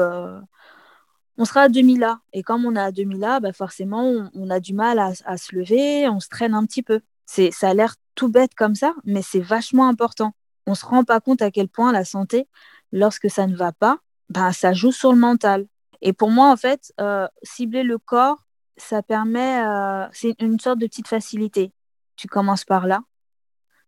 on 1.38 1.46
sera 1.46 1.62
à 1.62 1.70
2000 1.70 2.00
là. 2.00 2.20
Et 2.34 2.44
comme 2.44 2.66
on 2.66 2.76
est 2.76 2.80
à 2.80 2.92
2000 2.92 3.20
là, 3.20 3.40
ben 3.40 3.54
forcément, 3.54 4.30
on, 4.34 4.50
a 4.50 4.60
du 4.60 4.74
mal 4.74 5.00
à, 5.00 5.38
se 5.38 5.56
lever, 5.56 6.10
on 6.10 6.20
se 6.20 6.28
traîne 6.28 6.54
un 6.54 6.66
petit 6.66 6.84
peu. 6.84 7.00
Ça 7.26 7.70
a 7.70 7.74
l'air 7.74 7.96
tout 8.16 8.28
bête 8.28 8.56
comme 8.56 8.76
ça, 8.76 8.94
mais 9.06 9.22
c'est 9.22 9.40
vachement 9.40 9.88
important 9.88 10.34
on 10.68 10.72
ne 10.72 10.76
se 10.76 10.86
rend 10.86 11.04
pas 11.04 11.20
compte 11.20 11.42
à 11.42 11.50
quel 11.50 11.70
point 11.70 11.92
la 11.92 12.06
santé, 12.06 12.48
lorsque 12.92 13.30
ça 13.30 13.48
ne 13.48 13.56
va 13.56 13.72
pas, 13.72 14.00
ben, 14.30 14.52
ça 14.52 14.74
joue 14.74 14.92
sur 14.92 15.14
le 15.14 15.18
mental. 15.18 15.66
Et 16.02 16.14
pour 16.14 16.30
moi, 16.30 16.52
en 16.52 16.58
fait, 16.58 16.94
euh, 17.00 17.28
cibler 17.42 17.84
le 17.84 17.98
corps, 17.98 18.46
ça 18.78 19.02
permet, 19.04 19.66
euh, 19.66 20.08
c'est 20.12 20.36
une 20.40 20.60
sorte 20.60 20.80
de 20.80 20.88
petite 20.88 21.08
facilité. 21.08 21.74
Tu 22.16 22.28
commences 22.28 22.66
par 22.66 22.88
là, 22.88 23.02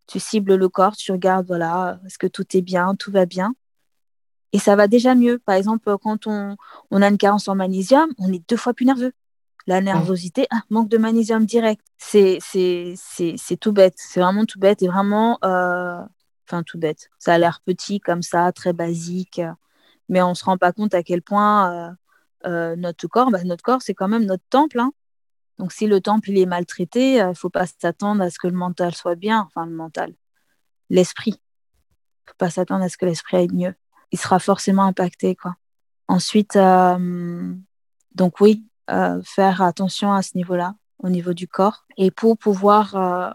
tu 0.08 0.20
cibles 0.20 0.56
le 0.56 0.70
corps, 0.70 0.96
tu 0.98 1.12
regardes, 1.12 1.48
voilà, 1.48 2.00
est-ce 2.06 2.18
que 2.18 2.28
tout 2.28 2.46
est 2.58 2.62
bien, 2.62 2.96
tout 2.96 3.12
va 3.12 3.26
bien. 3.26 3.54
Et 4.52 4.60
ça 4.60 4.76
va 4.76 4.88
déjà 4.88 5.14
mieux. 5.16 5.40
Par 5.40 5.56
exemple, 5.56 5.96
quand 6.02 6.26
on, 6.28 6.58
on 6.92 7.02
a 7.02 7.08
une 7.08 7.18
carence 7.18 7.48
en 7.48 7.56
magnésium, 7.56 8.10
on 8.18 8.34
est 8.34 8.48
deux 8.50 8.58
fois 8.58 8.74
plus 8.74 8.86
nerveux. 8.86 9.14
la 9.68 9.82
nervosité, 9.82 10.48
ah, 10.52 10.62
manque 10.72 10.90
de 10.90 10.98
magnésium 10.98 11.46
direct. 11.46 11.86
C'est 11.98 12.40
tout 13.60 13.72
bête, 13.72 13.94
c'est 13.98 14.20
vraiment 14.20 14.46
tout 14.46 14.60
bête 14.60 14.82
et 14.82 14.88
vraiment, 14.88 15.38
euh, 15.44 16.02
enfin 16.48 16.64
tout 16.64 16.80
bête. 16.80 17.10
Ça 17.20 17.34
a 17.34 17.38
l'air 17.38 17.62
petit 17.64 18.00
comme 18.00 18.24
ça, 18.24 18.52
très 18.52 18.74
basique, 18.74 19.42
mais 20.10 20.22
on 20.24 20.30
ne 20.32 20.34
se 20.34 20.44
rend 20.46 20.58
pas 20.58 20.72
compte 20.72 20.96
à 20.96 21.04
quel 21.04 21.22
point 21.22 21.72
euh, 21.72 21.92
notre 22.46 23.08
corps, 23.08 23.32
bah, 23.32 23.44
notre 23.44 23.64
corps, 23.64 23.82
c'est 23.82 23.94
quand 23.94 24.08
même 24.08 24.26
notre 24.26 24.44
temple. 24.50 24.80
Hein. 24.80 24.92
Donc 25.58 25.72
si 25.74 25.88
le 25.88 26.00
temple 26.00 26.30
il 26.30 26.40
est 26.40 26.46
maltraité, 26.46 27.16
il 27.16 27.28
ne 27.28 27.34
faut 27.34 27.50
pas 27.50 27.66
s'attendre 27.66 28.24
à 28.24 28.30
ce 28.30 28.40
que 28.40 28.48
le 28.48 28.54
mental 28.54 28.96
soit 28.96 29.16
bien, 29.16 29.42
enfin 29.48 29.66
le 29.66 29.74
mental, 29.74 30.14
l'esprit. 30.90 31.36
Il 31.36 32.30
faut 32.32 32.38
pas 32.38 32.50
s'attendre 32.50 32.84
à 32.84 32.90
ce 32.90 32.98
que 32.98 33.06
l'esprit 33.06 33.38
aille 33.38 33.50
mieux. 33.52 33.74
Il 34.12 34.20
sera 34.20 34.40
forcément 34.40 34.84
impacté, 34.84 35.36
quoi. 35.36 35.56
Ensuite, 36.08 36.58
donc 38.16 38.40
oui, 38.42 38.66
euh, 38.90 39.22
faire 39.24 39.62
attention 39.62 40.14
à 40.14 40.22
ce 40.22 40.36
niveau-là, 40.36 40.76
au 41.04 41.10
niveau 41.10 41.34
du 41.34 41.48
corps. 41.48 41.86
Et 41.98 42.10
pour 42.10 42.38
pouvoir 42.38 42.96
euh, 42.96 43.30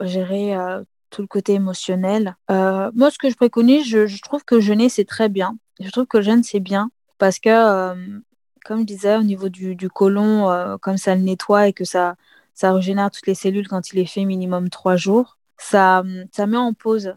gérer 0.00 0.56
euh, 0.56 0.82
tout 1.10 1.20
le 1.20 1.28
côté 1.28 1.54
émotionnel, 1.54 2.36
moi, 2.48 3.10
ce 3.10 3.18
que 3.18 3.30
je 3.30 3.36
préconise, 3.36 3.86
je, 3.86 4.22
trouve 4.22 4.44
que 4.44 4.60
jeûner, 4.60 4.88
c'est 4.88 5.04
très 5.04 5.28
bien. 5.28 5.58
Je 5.80 5.90
trouve 5.90 6.06
que 6.06 6.22
jeûner, 6.22 6.42
c'est 6.42 6.60
bien 6.60 6.90
parce 7.18 7.38
que, 7.38 8.18
comme 8.66 8.80
je 8.80 8.84
disais, 8.84 9.16
au 9.16 9.22
niveau 9.22 9.48
du, 9.48 9.76
du 9.76 9.88
côlon, 9.88 10.78
comme 10.80 10.96
ça 10.96 11.14
le 11.14 11.22
nettoie 11.22 11.68
et 11.68 11.72
que 11.72 11.84
ça, 11.84 12.16
ça 12.54 12.72
régénère 12.72 13.10
toutes 13.10 13.26
les 13.26 13.34
cellules 13.34 13.68
quand 13.68 13.92
il 13.92 13.98
est 13.98 14.06
fait 14.06 14.24
minimum 14.24 14.70
trois 14.70 14.96
jours, 14.96 15.38
ça, 15.58 16.02
ça 16.32 16.46
met 16.46 16.56
en 16.56 16.74
pause, 16.74 17.14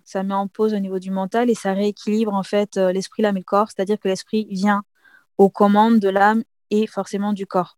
au 0.73 0.79
niveau 0.79 0.99
du 0.99 1.11
mental 1.11 1.49
et 1.49 1.55
ça 1.55 1.73
rééquilibre 1.73 2.33
en 2.33 2.43
fait 2.43 2.77
l'esprit, 2.77 3.23
l'âme 3.23 3.37
et 3.37 3.41
le 3.41 3.45
corps, 3.45 3.69
c'est-à-dire 3.69 3.99
que 3.99 4.07
l'esprit 4.07 4.47
vient 4.51 4.83
aux 5.37 5.49
commandes 5.49 5.99
de 5.99 6.09
l'âme 6.09 6.43
et 6.69 6.87
forcément 6.87 7.33
du 7.33 7.45
corps. 7.45 7.77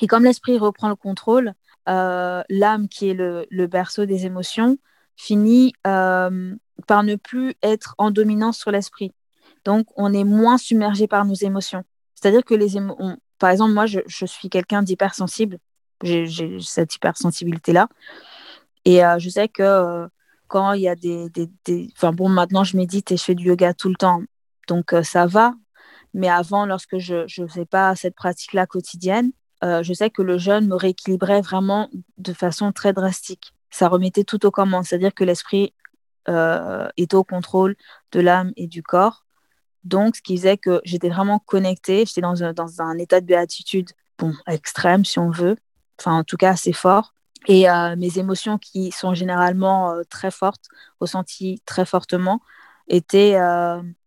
Et 0.00 0.06
comme 0.06 0.24
l'esprit 0.24 0.58
reprend 0.58 0.88
le 0.88 0.96
contrôle, 0.96 1.54
euh, 1.88 2.42
l'âme, 2.48 2.88
qui 2.88 3.10
est 3.10 3.14
le, 3.14 3.66
berceau 3.66 4.06
des 4.06 4.26
émotions, 4.26 4.78
finit 5.16 5.72
euh, 5.86 6.54
par 6.86 7.02
ne 7.02 7.16
plus 7.16 7.54
être 7.62 7.94
en 7.98 8.10
dominance 8.10 8.58
sur 8.58 8.70
l'esprit. 8.70 9.12
Donc, 9.64 9.86
on 9.96 10.12
est 10.12 10.24
moins 10.24 10.58
submergé 10.58 11.06
par 11.06 11.24
nos 11.24 11.34
émotions. 11.34 11.84
C'est-à-dire 12.24 12.44
que 12.44 12.54
les 12.54 12.78
émotions, 12.78 13.18
par 13.38 13.50
exemple, 13.50 13.74
moi, 13.74 13.84
je, 13.84 14.00
suis 14.24 14.48
quelqu'un 14.48 14.82
d'hypersensible. 14.82 15.58
J'ai 16.02 16.58
cette 16.60 16.94
hypersensibilité-là. 16.94 17.88
Et 18.86 19.04
euh, 19.04 19.18
je 19.18 19.28
sais 19.28 19.46
que 19.48 20.08
quand 20.48 20.72
il 20.72 20.80
y 20.80 20.88
a 20.88 20.94
des, 20.94 21.28
des, 21.28 21.90
Enfin 21.94 22.12
bon, 22.12 22.30
maintenant, 22.30 22.64
je 22.64 22.78
médite 22.78 23.12
et 23.12 23.18
je 23.18 23.22
fais 23.22 23.34
du 23.34 23.48
yoga 23.48 23.74
tout 23.74 23.90
le 23.90 23.96
temps. 23.96 24.22
Donc, 24.68 24.94
ça 25.02 25.26
va. 25.26 25.52
Mais 26.14 26.30
avant, 26.30 26.64
lorsque 26.64 26.96
je 26.96 27.26
ne 27.42 27.46
faisais 27.46 27.66
pas 27.66 27.94
cette 27.94 28.14
pratique-là 28.14 28.66
quotidienne, 28.66 29.30
euh, 29.62 29.82
je 29.82 29.92
sais 29.92 30.08
que 30.08 30.22
le 30.22 30.38
jeûne 30.38 30.66
me 30.66 30.76
rééquilibrait 30.76 31.42
vraiment 31.42 31.90
de 32.16 32.32
façon 32.32 32.72
très 32.72 32.94
drastique. 32.94 33.52
Ça 33.68 33.88
remettait 33.88 34.24
tout 34.24 34.46
au 34.46 34.50
commandes, 34.50 34.84
c'est-à-dire 34.84 35.12
que 35.12 35.24
l'esprit 35.24 35.74
euh, 36.30 36.88
est 36.96 37.12
au 37.12 37.22
contrôle 37.22 37.76
de 38.12 38.20
l'âme 38.20 38.52
et 38.56 38.66
du 38.66 38.82
corps. 38.82 39.23
Donc, 39.84 40.16
ce 40.16 40.22
qui 40.22 40.36
faisait 40.36 40.56
que 40.56 40.80
j'étais 40.84 41.08
vraiment 41.08 41.38
connectée, 41.38 42.04
j'étais 42.06 42.20
dans 42.20 42.42
un, 42.42 42.52
dans 42.52 42.80
un 42.80 42.98
état 42.98 43.20
de 43.20 43.26
béatitude, 43.26 43.90
bon, 44.18 44.32
extrême 44.46 45.04
si 45.04 45.18
on 45.18 45.30
veut, 45.30 45.56
enfin 46.00 46.18
en 46.18 46.24
tout 46.24 46.36
cas 46.36 46.50
assez 46.50 46.72
fort. 46.72 47.14
Et 47.46 47.68
euh, 47.68 47.94
mes 47.96 48.18
émotions 48.18 48.56
qui 48.58 48.90
sont 48.90 49.12
généralement 49.14 49.94
très 50.08 50.30
fortes, 50.30 50.66
ressenties 51.00 51.60
très 51.66 51.84
fortement, 51.84 52.40
étaient, 52.88 53.36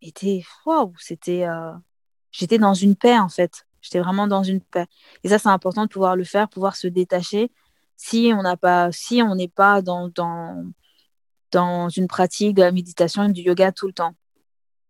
étaient 0.01 0.43
waouh, 0.65 0.93
c'était 0.97 1.45
j'étais 2.31 2.57
dans 2.57 2.73
une 2.73 2.95
paix 2.95 3.17
en 3.17 3.29
fait. 3.29 3.67
J'étais 3.81 3.99
vraiment 3.99 4.27
dans 4.27 4.43
une 4.43 4.61
paix. 4.61 4.85
Et 5.23 5.29
ça, 5.29 5.39
c'est 5.39 5.49
important 5.49 5.83
de 5.83 5.89
pouvoir 5.89 6.15
le 6.15 6.23
faire, 6.23 6.49
pouvoir 6.49 6.75
se 6.75 6.87
détacher 6.87 7.51
si 7.95 8.31
on 8.35 8.41
n'a 8.41 8.57
pas, 8.57 8.91
si 8.91 9.21
on 9.21 9.35
n'est 9.35 9.47
pas 9.47 9.81
dans, 9.81 10.09
dans, 10.09 10.65
dans 11.51 11.89
une 11.89 12.07
pratique 12.07 12.55
de 12.55 12.63
la 12.63 12.71
méditation 12.71 13.23
et 13.23 13.31
du 13.31 13.41
yoga 13.41 13.71
tout 13.71 13.87
le 13.87 13.93
temps. 13.93 14.13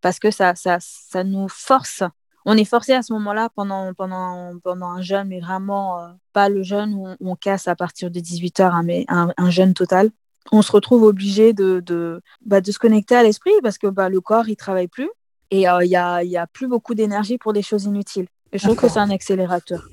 Parce 0.02 0.20
que 0.20 0.32
ça, 0.32 0.56
ça, 0.56 0.78
ça 0.80 1.24
nous 1.24 1.48
force. 1.48 2.04
On 2.46 2.56
est 2.56 2.66
forcé 2.66 2.94
à 2.94 3.02
ce 3.02 3.12
moment-là 3.14 3.50
pendant, 3.56 3.94
pendant, 3.94 4.58
pendant 4.64 4.88
un 4.88 5.02
jeûne, 5.02 5.28
mais 5.28 5.40
vraiment 5.40 6.00
euh, 6.00 6.08
pas 6.32 6.50
le 6.50 6.64
jeûne 6.64 6.94
où 6.94 7.08
on, 7.20 7.36
casse 7.36 7.68
à 7.68 7.76
partir 7.76 8.10
de 8.10 8.20
18h, 8.20 8.64
hein, 8.64 8.84
mais 8.84 9.06
un, 9.10 9.34
un, 9.38 9.50
jeûne 9.50 9.74
total. 9.74 10.12
On 10.54 10.62
se 10.62 10.72
retrouve 10.72 11.04
obligé 11.04 11.52
de, 11.52 11.82
de, 11.82 12.22
bah, 12.46 12.62
de 12.62 12.72
se 12.72 12.80
connecter 12.80 13.16
à 13.16 13.24
l'esprit 13.24 13.52
parce 13.62 13.78
que 13.78 13.88
bah, 13.88 14.08
le 14.08 14.22
corps, 14.22 14.48
il 14.48 14.56
travaille 14.56 14.88
plus. 14.88 15.10
Et 15.52 15.68
euh, 15.68 15.84
il 15.84 15.90
n'y 15.90 15.98
a, 15.98 16.24
y 16.24 16.38
a 16.38 16.48
plus 16.48 16.68
beaucoup 16.68 16.96
d'énergie 16.96 17.38
pour 17.38 17.52
des 17.52 17.62
choses 17.62 17.84
inutiles. 17.84 18.28
Et 18.54 18.58
je 18.58 18.64
trouve 18.64 18.78
que 18.78 18.88
c'est 18.88 19.00
un 19.00 19.10
accélérateur. 19.10 19.88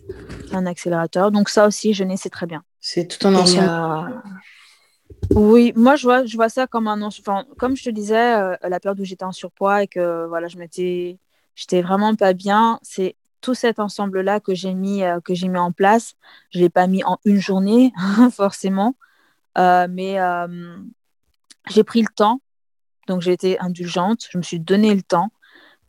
Un 0.53 0.67
accélérateur. 0.67 1.33
Donc 1.33 1.49
ça 1.49 1.67
aussi, 1.67 1.93
je 1.93 2.05
sais 2.17 2.31
très 2.31 2.47
bien. 2.47 2.63
C'est 2.81 3.07
tout 3.07 3.27
un 3.27 3.35
ensemble. 3.35 3.69
Euh, 3.69 4.21
oui, 5.31 5.73
moi 5.77 5.97
je 5.97 6.05
vois, 6.05 6.25
je 6.25 6.37
vois 6.37 6.49
ça 6.49 6.67
comme 6.67 6.89
un 6.89 7.03
enfin, 7.03 7.45
comme 7.59 7.77
je 7.77 7.85
te 7.85 7.91
disais, 7.91 8.35
euh, 8.35 8.57
la 8.63 8.81
période 8.81 9.01
où 9.01 9.05
j'étais 9.05 9.25
en 9.25 9.33
surpoids 9.33 9.83
et 9.83 9.89
que 9.89 10.27
voilà, 10.27 10.49
je 10.49 10.59
m'étais, 10.59 11.19
j'étais 11.55 11.83
vraiment 11.83 12.15
pas 12.15 12.33
bien. 12.33 12.79
C'est 12.83 13.17
tout 13.41 13.55
cet 13.55 13.79
ensemble 13.79 14.21
là 14.21 14.41
que 14.41 14.55
j'ai 14.55 14.75
mis, 14.75 15.03
que 15.25 15.35
j'ai 15.35 15.49
mis 15.49 15.59
en 15.59 15.73
place. 15.73 16.15
Je 16.51 16.61
l'ai 16.61 16.71
pas 16.71 16.87
mis 16.87 17.05
en 17.05 17.19
une 17.25 17.41
journée 17.41 17.93
forcément, 18.33 18.97
mais 19.57 20.19
j'ai 21.69 21.85
pris 21.85 22.03
le 22.03 22.09
temps. 22.15 22.41
Donc 23.07 23.21
j'ai 23.21 23.33
été 23.33 23.59
indulgente. 23.61 24.27
Je 24.31 24.39
me 24.39 24.43
suis 24.43 24.61
donné 24.61 24.95
le 24.95 25.03
temps 25.03 25.31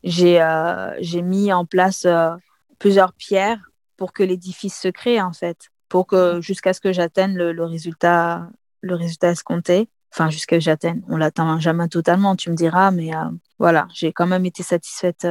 j'ai 0.05 0.39
euh, 0.39 1.21
mis 1.23 1.51
en 1.51 1.65
place 1.65 2.05
euh, 2.05 2.35
plusieurs 2.79 3.11
pierres 3.13 3.71
pour 3.97 4.13
que 4.13 4.23
l'édifice 4.23 4.79
se 4.79 4.87
crée, 4.87 5.19
en 5.19 5.33
fait, 5.33 5.71
pour 5.89 6.05
que 6.05 6.39
jusqu'à 6.41 6.73
ce 6.73 6.79
que 6.79 6.93
j'atteigne 6.93 7.35
le, 7.35 7.65
résultat, 7.65 8.47
le 8.85 8.95
résultat 8.95 9.29
escompté. 9.29 9.89
Enfin, 10.13 10.29
jusqu'à 10.29 10.55
ce 10.55 10.59
que 10.59 10.63
j'atteigne. 10.63 11.01
On 11.09 11.17
l'atteint 11.17 11.59
jamais 11.59 11.89
totalement, 11.89 12.37
tu 12.37 12.49
me 12.49 12.55
diras, 12.55 12.91
mais 12.91 13.13
euh, 13.13 13.25
voilà, 13.59 13.87
j'ai 13.93 14.13
quand 14.13 14.27
même 14.27 14.45
été 14.45 14.63
satisfaite 14.63 15.27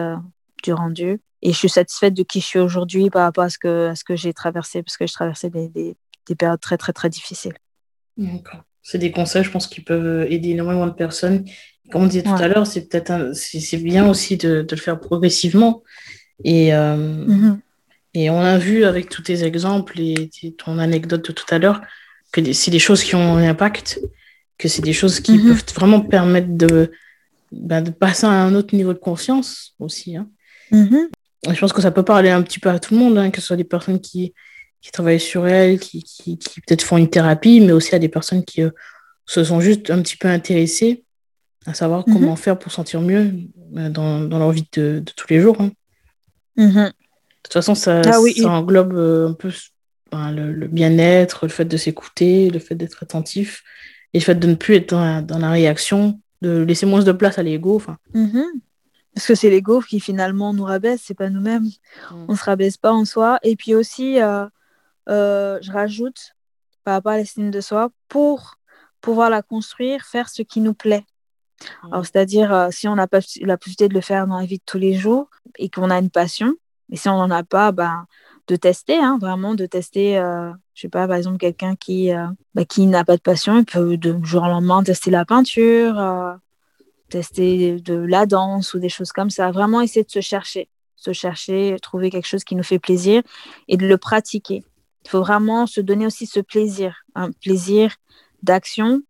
du 0.63 0.75
rendu. 0.75 1.21
Et 1.41 1.53
je 1.53 1.57
suis 1.57 1.71
satisfaite 1.71 2.13
de 2.13 2.23
qui 2.23 2.41
je 2.41 2.47
suis 2.47 2.59
aujourd'hui 2.59 3.09
par 3.09 3.23
rapport 3.23 3.45
à 3.45 3.49
ce 3.49 3.59
que, 3.59 3.89
à 3.89 3.95
ce 3.95 4.05
que 4.05 4.15
j'ai 4.15 4.35
traversé, 4.35 4.83
parce 4.83 4.99
que 4.99 5.07
je 5.07 5.13
traversais 5.15 5.49
des, 5.49 5.69
des, 5.69 5.97
des 6.27 6.35
périodes 6.35 6.61
très, 6.61 6.77
très, 6.77 6.93
très 6.93 7.09
difficiles. 7.09 7.55
D'accord. 8.19 8.63
C'est 8.83 8.99
des 8.99 9.11
conseils, 9.11 9.45
je 9.45 9.51
pense, 9.51 9.67
qui 9.67 9.81
peuvent 9.81 10.31
aider 10.31 10.51
énormément 10.51 10.87
de 10.87 10.93
personnes 10.93 11.47
comme 11.91 12.05
on 12.05 12.07
disait 12.07 12.23
tout 12.23 12.31
à 12.31 12.49
l'heure, 12.49 12.67
c'est 12.67 12.89
peut-être 12.89 13.35
c'est 13.35 13.77
bien 13.77 14.09
aussi 14.09 14.37
de, 14.37 14.67
le 14.69 14.77
faire 14.77 14.99
progressivement. 14.99 15.83
Et, 16.43 16.75
euh, 16.75 16.97
mm-hmm. 16.97 17.59
et 18.15 18.31
on 18.31 18.41
a 18.41 18.59
vu 18.59 18.85
avec 18.85 19.09
tous 19.09 19.23
tes 19.23 19.45
exemples 19.45 20.01
et 20.01 20.31
ton 20.59 20.79
anecdote 20.79 21.27
de 21.27 21.33
tout 21.33 21.47
à 21.51 21.59
l'heure 21.59 21.81
que 22.35 22.53
c'est 22.53 22.73
des 22.73 22.81
choses 22.81 23.05
qui 23.05 23.15
ont 23.15 23.37
un 23.37 23.49
impact, 23.49 24.01
que 24.59 24.67
c'est 24.67 24.83
des 24.83 24.93
choses 24.93 25.21
qui 25.21 25.39
mm-hmm. 25.39 25.49
peuvent 25.49 25.75
vraiment 25.77 26.01
permettre 26.01 26.49
de, 26.51 26.91
bah, 27.53 27.81
de 27.81 27.91
passer 27.91 28.27
à 28.27 28.31
un 28.31 28.55
autre 28.57 28.75
niveau 28.75 28.93
de 28.93 28.99
conscience 28.99 29.75
aussi. 29.79 30.17
Hein. 30.17 30.29
Mm-hmm. 30.73 31.55
Je 31.55 31.61
pense 31.61 31.73
que 31.73 31.81
ça 31.81 31.93
peut 31.93 32.03
parler 32.03 32.31
un 32.31 32.43
petit 32.43 32.59
peu 32.59 32.71
à 32.71 32.81
tout 32.81 32.95
le 32.95 33.01
monde, 33.01 33.19
hein, 33.19 33.31
que 33.31 33.41
ce 33.41 33.47
soit 33.47 33.57
des 33.57 33.65
personnes 33.65 34.01
qui, 34.01 34.35
qui 34.81 34.91
travaillent 34.91 35.21
sur 35.21 35.47
elles, 35.47 35.79
qui, 35.79 36.03
qui, 36.03 36.37
peut-être 36.37 36.83
font 36.83 36.97
une 36.97 37.09
thérapie, 37.09 37.61
mais 37.61 37.73
aussi 37.73 37.95
à 37.95 38.01
des 38.01 38.09
personnes 38.09 38.45
qui 38.45 38.63
euh, 38.63 38.71
se 39.27 39.45
sont 39.45 39.61
juste 39.61 39.91
un 39.91 40.03
petit 40.03 40.17
peu 40.17 40.27
intéressées 40.27 41.05
à 41.67 41.73
savoir 41.73 42.03
mhm. 42.07 42.15
comment 42.15 42.37
faire 42.37 42.59
pour 42.59 42.73
sentir 42.73 43.01
mieux 43.01 43.33
euh, 43.77 43.91
dans, 43.91 44.21
dans 44.21 44.41
leur 44.41 44.51
vie 44.51 44.67
de, 44.73 45.03
de, 45.05 45.13
tous 45.17 45.29
les 45.31 45.41
jours. 45.41 45.61
Hein. 45.61 45.71
Mhm. 46.57 46.87
De 46.87 46.93
toute 47.45 47.53
façon, 47.53 47.77
ça, 47.77 48.01
ah 48.05 48.13
ça 48.13 48.51
englobe 48.51 48.95
euh, 48.95 49.29
un 49.29 49.35
peu 49.35 49.53
ben, 50.15 50.31
le, 50.33 50.67
bien-être, 50.69 51.47
le 51.47 51.51
fait 51.51 51.65
de 51.65 51.77
s'écouter, 51.77 52.51
le 52.51 52.59
fait 52.59 52.75
d'être 52.75 53.03
attentif 53.03 53.65
et 54.13 54.19
le 54.19 54.25
fait 54.25 54.35
de 54.35 54.47
ne 54.47 54.55
plus 54.55 54.77
être 54.77 54.91
dans 54.91 55.39
la, 55.39 55.51
réaction, 55.51 56.21
de 56.41 56.63
laisser 56.63 56.87
moins 56.87 57.03
de 57.03 57.13
place 57.13 57.39
à 57.39 57.43
l'ego. 57.43 57.83
Mhm. 58.15 58.45
Parce 59.15 59.27
que 59.27 59.35
c'est 59.35 59.51
l'ego 59.51 59.81
qui 59.81 60.01
finalement 60.01 60.53
nous 60.53 60.65
rabaisse, 60.65 61.03
c'est 61.05 61.15
pas 61.15 61.31
nous-mêmes. 61.31 61.71
Mm. 62.11 62.27
On 62.29 62.35
se 62.35 62.45
rabaisse 62.45 62.77
pas 62.77 62.93
en 62.93 63.05
soi. 63.05 63.39
Et 63.45 63.55
puis 63.55 63.75
aussi, 63.75 64.21
euh, 64.21 64.49
je 65.07 65.71
rajoute 65.71 66.35
par 66.85 66.95
rapport 66.95 67.13
à 67.13 67.17
l'estime 67.17 67.51
de 67.51 67.61
soi, 67.61 67.91
pour 68.09 68.57
pouvoir 69.01 69.31
la 69.31 69.43
construire, 69.43 70.05
faire 70.05 70.29
ce 70.29 70.43
qui 70.43 70.61
nous 70.61 70.75
plaît. 70.75 71.05
Alors, 71.91 72.05
c'est-à-dire, 72.05 72.53
euh, 72.53 72.69
si 72.71 72.89
on 72.89 72.95
n'a 72.95 73.07
pas 73.07 73.21
la 73.41 73.57
possibilité 73.57 73.89
de 73.89 73.95
le 73.95 74.01
faire 74.01 74.27
dans 74.27 74.39
la 74.39 74.47
vie 74.47 74.59
de 74.59 74.63
tous 74.67 74.79
les 74.79 74.95
jours 74.95 75.29
et 75.59 75.71
qu'on 75.71 75.91
a 75.91 75.99
une 75.99 76.11
passion, 76.11 76.55
mais 76.89 76.97
si 76.97 77.09
on 77.09 77.17
n'en 77.17 77.31
a 77.31 77.43
pas, 77.43 77.73
ben, 77.73 78.07
de 78.47 78.57
tester, 78.57 78.97
hein, 78.97 79.19
vraiment, 79.21 79.55
de 79.55 79.67
tester, 79.67 80.19
euh, 80.19 80.51
je 80.75 80.83
sais 80.83 80.89
pas, 80.89 81.07
par 81.07 81.17
exemple, 81.17 81.39
quelqu'un 81.39 81.77
qui, 81.77 82.13
euh, 82.13 82.27
bah, 82.55 82.65
qui 82.65 82.87
n'a 82.87 83.05
pas 83.05 83.17
de 83.17 83.23
passion, 83.23 83.59
il 83.59 83.65
peut 83.65 83.97
de 83.97 84.19
jour 84.23 84.43
au 84.43 84.47
lendemain 84.47 84.83
tester 84.83 85.11
la 85.11 85.25
peinture, 85.25 86.39
tester 87.09 87.81
de 87.81 87.95
la 87.95 88.27
danse 88.27 88.75
ou 88.75 88.79
des 88.79 88.89
choses 88.89 89.13
comme 89.13 89.31
ça. 89.31 89.51
Vraiment 89.51 89.81
essayer 89.81 90.05
de 90.05 90.11
se 90.11 90.21
chercher, 90.21 90.69
se 90.97 91.13
chercher, 91.13 91.77
trouver 91.81 92.11
quelque 92.11 92.27
chose 92.27 92.45
qui 92.45 92.57
nous 92.57 92.63
fait 92.63 92.79
plaisir 92.79 93.23
et 93.69 93.77
de 93.77 93.87
le 93.87 93.99
pratiquer. 93.99 94.65
Il 95.05 95.11
faut 95.11 95.21
vraiment 95.21 95.67
se 95.67 95.81
donner 95.81 96.07
aussi 96.07 96.27
ce 96.27 96.41
plaisir, 96.41 97.05
un 97.15 97.31
plaisir 97.31 97.97
d'action 98.43 99.03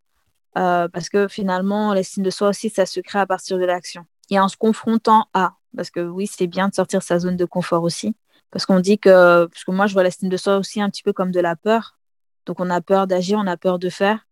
euh, 0.56 0.88
parce 0.88 1.08
que 1.08 1.28
finalement, 1.28 1.92
l'estime 1.94 2.22
de 2.22 2.30
soi 2.30 2.48
aussi, 2.48 2.70
ça 2.70 2.86
se 2.86 3.00
crée 3.00 3.18
à 3.18 3.26
partir 3.26 3.58
de 3.58 3.64
l'action. 3.64 4.06
Et 4.30 4.38
en 4.38 4.48
se 4.48 4.56
confrontant 4.56 5.26
à, 5.34 5.54
parce 5.76 5.90
que 5.90 6.00
oui, 6.00 6.26
c'est 6.26 6.46
bien 6.46 6.68
de 6.68 6.74
sortir 6.74 7.02
sa 7.02 7.18
zone 7.18 7.36
de 7.36 7.44
confort 7.44 7.82
aussi, 7.82 8.14
Parce 8.54 8.66
qu'on 8.66 8.78
dit 8.78 9.00
que, 9.00 9.46
parce 9.46 9.64
que 9.64 9.72
moi, 9.72 9.88
je 9.88 9.94
vois 9.94 10.04
l'estime 10.04 10.28
de 10.28 10.36
soi 10.36 10.58
aussi 10.58 10.80
un 10.80 10.88
petit 10.88 11.02
peu 11.02 11.12
comme 11.12 11.32
de 11.32 11.40
la 11.40 11.56
peur. 11.56 11.98
Donc, 12.46 12.60
on 12.60 12.70
a 12.70 12.80
peur 12.80 13.08
d'agir, 13.08 13.36
on 13.36 13.48
a 13.48 13.56
peur 13.56 13.80
de 13.80 13.90
faire. 13.90 14.28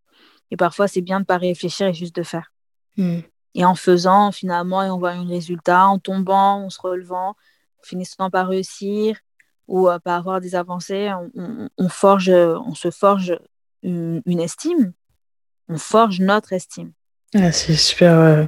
Et 0.52 0.56
parfois, 0.56 0.86
c'est 0.86 1.00
bien 1.00 1.16
de 1.16 1.22
ne 1.22 1.26
pas 1.26 1.38
réfléchir 1.38 1.88
et 1.88 1.92
juste 1.92 2.14
de 2.14 2.22
faire. 2.22 2.52
Hmm. 2.96 3.18
Et 3.56 3.64
en 3.64 3.74
faisant, 3.74 4.30
finalement, 4.30 4.80
et 4.84 4.90
on 4.90 4.98
voit 5.00 5.10
un 5.10 5.26
résultat, 5.26 5.86
en 5.88 5.98
tombant, 5.98 6.66
en 6.66 6.70
se 6.70 6.80
relevant, 6.80 7.34
finissant 7.82 8.30
par 8.30 8.46
réussir 8.46 9.16
ou 9.66 9.88
euh, 9.88 9.98
par 9.98 10.18
avoir 10.18 10.40
des 10.40 10.54
avancées, 10.54 11.10
on, 11.34 11.88
forge, 11.88 12.30
on 12.30 12.76
se 12.76 12.92
forge 12.92 13.36
une, 13.82 14.22
estime. 14.38 14.92
On 15.68 15.78
forge 15.78 16.20
notre 16.20 16.52
estime. 16.52 16.92
Ah, 17.34 17.50
c'est 17.50 17.74
super. 17.74 18.16
Euh, 18.20 18.44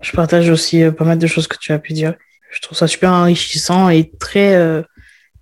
je 0.00 0.12
partage 0.12 0.48
aussi 0.48 0.82
euh, 0.82 0.90
pas 0.90 1.04
mal 1.04 1.18
de 1.18 1.26
choses 1.26 1.48
que 1.48 1.58
tu 1.58 1.70
as 1.72 1.78
pu 1.78 1.92
dire. 1.92 2.14
Je 2.50 2.60
trouve 2.60 2.76
ça 2.76 2.86
super 2.86 3.12
enrichissant 3.12 3.88
et 3.88 4.10
très 4.18 4.54
euh, 4.54 4.82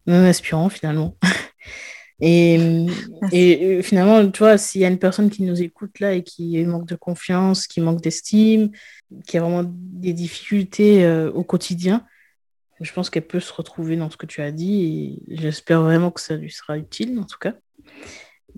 même 0.07 0.25
inspirant 0.25 0.69
finalement. 0.69 1.17
et, 2.21 2.87
et, 3.33 3.83
finalement, 3.83 4.29
tu 4.31 4.39
vois, 4.39 4.59
s'il 4.59 4.81
y 4.81 4.85
a 4.85 4.89
une 4.89 4.99
personne 4.99 5.31
qui 5.31 5.43
nous 5.43 5.63
écoute 5.63 6.01
là 6.01 6.13
et 6.13 6.23
qui 6.23 6.63
manque 6.65 6.87
de 6.87 6.97
confiance, 6.97 7.67
qui 7.67 7.81
manque 7.81 8.01
d'estime, 8.01 8.71
qui 9.27 9.39
a 9.39 9.41
vraiment 9.41 9.65
des 9.67 10.13
difficultés 10.13 11.05
euh, 11.05 11.31
au 11.33 11.45
quotidien, 11.45 12.05
je 12.81 12.93
pense 12.93 13.11
qu'elle 13.11 13.27
peut 13.27 13.41
se 13.41 13.53
retrouver 13.53 13.97
dans 13.97 14.11
ce 14.11 14.17
que 14.17 14.27
tu 14.27 14.41
as 14.41 14.53
dit 14.53 14.85
et 15.29 15.37
j'espère 15.37 15.83
vraiment 15.83 16.11
que 16.11 16.21
ça 16.21 16.37
lui 16.37 16.51
sera 16.51 16.79
utile 16.79 17.19
en 17.19 17.25
tout 17.25 17.39
cas. 17.39 17.55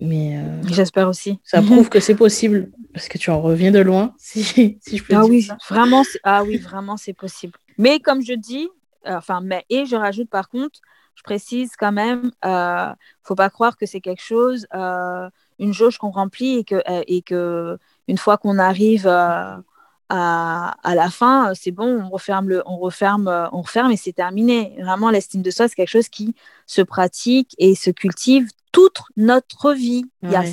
Mais 0.01 0.39
euh, 0.39 0.63
j'espère 0.69 1.09
aussi. 1.09 1.39
Ça 1.43 1.63
prouve 1.63 1.89
que 1.89 2.01
c'est 2.01 2.15
possible 2.17 2.71
parce 2.93 3.09
que 3.09 3.19
tu 3.19 3.31
en 3.31 3.41
reviens 3.41 3.71
de 3.71 3.81
loin, 3.81 4.15
si, 4.19 4.79
si 4.81 4.97
je 4.97 5.05
peux 5.05 5.15
ah 5.15 5.23
dire 5.23 5.31
oui, 5.31 5.49
Vraiment, 5.69 6.03
ah 6.23 6.43
oui, 6.45 6.57
vraiment, 6.57 6.97
c'est 6.97 7.13
possible. 7.13 7.55
Mais 7.81 7.99
comme 7.99 8.21
je 8.21 8.35
dis, 8.35 8.69
euh, 9.07 9.17
enfin, 9.17 9.41
mais 9.41 9.65
et 9.71 9.87
je 9.87 9.97
rajoute 9.97 10.29
par 10.29 10.51
contre, 10.51 10.81
je 11.15 11.23
précise 11.23 11.77
quand 11.79 11.93
même, 11.93 12.31
euh, 12.45 12.93
faut 13.23 13.35
pas 13.35 13.49
croire 13.49 13.79
que 13.79 13.87
c'est 13.87 14.03
quelque 14.03 14.23
chose, 14.23 14.67
euh, 14.75 15.31
une 15.59 15.73
jauge 15.73 15.97
qu'on 15.97 16.11
remplit 16.11 16.59
et 16.59 16.65
que, 16.65 16.83
et 17.07 17.23
que 17.23 17.79
une 18.07 18.19
fois 18.19 18.37
qu'on 18.37 18.59
arrive 18.59 19.07
à, 19.07 19.63
à, 20.11 20.95
la 20.95 21.09
fin, 21.09 21.55
c'est 21.55 21.71
bon, 21.71 22.03
on 22.03 22.11
referme, 22.11 22.51
le, 22.51 22.63
on 22.67 22.77
referme, 22.77 23.49
on 23.51 23.63
referme 23.63 23.91
et 23.93 23.97
c'est 23.97 24.13
terminé. 24.13 24.77
Vraiment, 24.83 25.09
l'estime 25.09 25.41
de 25.41 25.51
soi, 25.51 25.67
c'est 25.67 25.75
quelque 25.75 25.89
chose 25.89 26.11
qui 26.11 26.35
se 26.67 26.83
pratique 26.83 27.55
et 27.57 27.75
se 27.75 27.91
cultive 27.91 28.51
toute 28.73 29.01
notre 29.17 29.73
vie. 29.73 30.05
Il 30.23 30.31
y 30.31 30.35
a, 30.35 30.45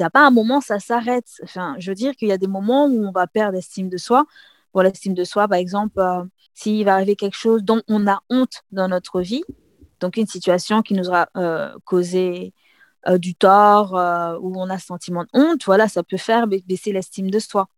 a 0.00 0.10
pas 0.10 0.26
un 0.26 0.30
moment, 0.30 0.62
ça 0.62 0.80
s'arrête. 0.80 1.28
Enfin, 1.42 1.76
je 1.78 1.90
veux 1.90 1.94
dire 1.94 2.16
qu'il 2.16 2.28
y 2.28 2.32
a 2.32 2.38
des 2.38 2.46
moments 2.46 2.86
où 2.86 3.06
on 3.06 3.12
va 3.12 3.26
perdre 3.26 3.52
l'estime 3.56 3.90
de 3.90 3.98
soi. 3.98 4.24
Pour 4.72 4.82
l'estime 4.82 5.14
de 5.14 5.24
soi, 5.24 5.48
par 5.48 5.58
exemple, 5.58 6.00
s'il 6.54 6.84
va 6.84 6.94
arriver 6.94 7.16
quelque 7.16 7.36
chose 7.36 7.62
dont 7.62 7.82
on 7.88 8.06
a 8.06 8.20
honte 8.30 8.62
dans 8.70 8.88
notre 8.88 9.20
vie, 9.20 9.42
donc 10.00 10.16
une 10.16 10.26
situation 10.26 10.82
qui 10.82 10.94
nous 10.94 11.08
aura 11.08 11.28
euh, 11.36 11.74
causé 11.84 12.54
euh, 13.08 13.18
du 13.18 13.34
tort, 13.34 13.96
euh, 13.96 14.36
où 14.40 14.60
on 14.60 14.68
a 14.70 14.78
sentiment 14.78 15.24
de 15.24 15.28
honte, 15.32 15.64
voilà, 15.64 15.88
ça 15.88 16.02
peut 16.02 16.16
faire 16.16 16.46
baisser 16.46 16.92
l'estime 16.92 17.30
de 17.30 17.38
soi. 17.38 17.68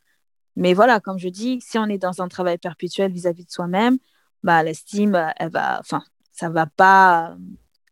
Mais 0.56 0.74
voilà, 0.74 1.00
comme 1.00 1.18
je 1.18 1.28
dis, 1.28 1.60
si 1.60 1.78
on 1.78 1.86
est 1.86 1.98
dans 1.98 2.22
un 2.22 2.28
travail 2.28 2.58
perpétuel 2.58 3.12
vis-à-vis 3.12 3.44
de 3.44 3.50
soi-même, 3.50 3.98
bah, 4.42 4.62
l'estime, 4.62 5.32
elle 5.36 5.50
va, 5.50 5.78
enfin, 5.80 6.02
ça 6.32 6.50
va 6.50 6.66
pas 6.66 7.36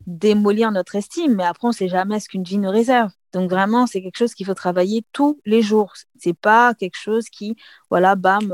démolir 0.07 0.73
notre 0.73 0.97
estime, 0.97 1.37
mais 1.37 1.45
après, 1.45 1.67
on 1.67 1.71
ne 1.71 1.75
sait 1.75 1.89
jamais 1.89 2.21
ce 2.21 2.29
qu'une 2.29 2.43
vie 2.43 2.59
nous 2.59 2.71
réserve. 2.71 3.11
Donc 3.33 3.49
vraiment, 3.51 3.87
c'est 3.87 4.03
quelque 4.03 4.19
chose 4.19 4.35
qu'il 4.35 4.47
faut 4.47 4.55
travailler 4.55 5.05
tous 5.13 5.41
les 5.45 5.63
jours. 5.63 5.95
C'est 6.19 6.35
pas 6.35 6.75
quelque 6.75 6.97
chose 6.99 7.29
qui, 7.29 7.57
voilà, 7.91 8.17
bam, 8.17 8.53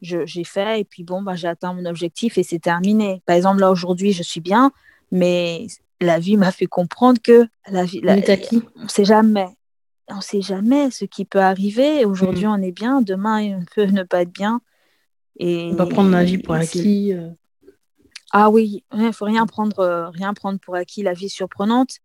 j'ai 0.00 0.44
fait 0.44 0.80
et 0.80 0.84
puis 0.84 1.04
bon, 1.04 1.22
bah, 1.22 1.34
j'ai 1.34 1.48
atteint 1.48 1.72
mon 1.72 1.84
objectif 1.86 2.38
et 2.38 2.42
c'est 2.42 2.58
terminé. 2.58 3.22
Par 3.26 3.36
exemple, 3.36 3.60
là 3.60 3.70
aujourd'hui, 3.70 4.12
je 4.12 4.22
suis 4.22 4.40
bien, 4.40 4.72
mais 5.10 5.66
la 6.00 6.18
vie 6.18 6.36
m'a 6.36 6.52
fait 6.52 6.66
comprendre 6.66 7.20
que 7.22 7.46
la 7.68 7.84
vie, 7.84 8.00
la, 8.02 8.16
on 8.76 8.88
sait 8.88 9.04
jamais. 9.04 9.48
On 10.08 10.20
sait 10.20 10.42
jamais 10.42 10.90
ce 10.90 11.04
qui 11.06 11.24
peut 11.24 11.40
arriver. 11.40 12.04
Aujourd'hui, 12.04 12.44
mm. 12.44 12.50
on 12.50 12.62
est 12.62 12.72
bien, 12.72 13.00
demain, 13.00 13.42
on 13.58 13.64
peut 13.74 13.84
ne 13.84 14.02
pas 14.02 14.22
être 14.22 14.32
bien. 14.32 14.60
Et, 15.38 15.70
on 15.72 15.76
va 15.76 15.86
prendre 15.86 16.10
la 16.10 16.24
vie 16.24 16.38
pour 16.38 16.54
acquis. 16.54 17.14
Euh. 17.14 17.30
Ah 18.32 18.50
oui, 18.50 18.84
il 18.92 19.00
ne 19.00 19.12
faut 19.12 19.24
rien 19.24 19.46
prendre, 19.46 19.80
euh, 19.80 20.10
rien 20.10 20.34
prendre 20.34 20.58
pour 20.60 20.76
acquis. 20.76 21.02
La 21.02 21.14
vie 21.14 21.30
surprenante. 21.30 21.98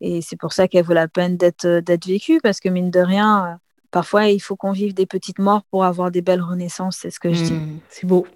Et 0.00 0.20
c'est 0.20 0.36
pour 0.36 0.52
ça 0.52 0.68
qu'elle 0.68 0.84
vaut 0.84 0.92
la 0.92 1.08
peine 1.08 1.38
d'être 1.38 2.06
vécue, 2.06 2.40
parce 2.42 2.60
que 2.60 2.68
mine 2.68 2.90
de 2.90 3.00
rien, 3.00 3.58
parfois, 3.90 4.26
il 4.28 4.40
faut 4.40 4.56
qu'on 4.56 4.72
vive 4.72 4.94
des 4.94 5.06
petites 5.06 5.38
morts 5.38 5.62
pour 5.70 5.84
avoir 5.84 6.10
des 6.10 6.22
belles 6.22 6.42
renaissances, 6.42 6.98
c'est 6.98 7.10
ce 7.10 7.20
que 7.20 7.32
je 7.32 7.44
dis. 7.44 7.52
Hmm, 7.52 7.78
c'est 7.88 8.06
beau. 8.06 8.26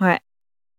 ouais. 0.00 0.20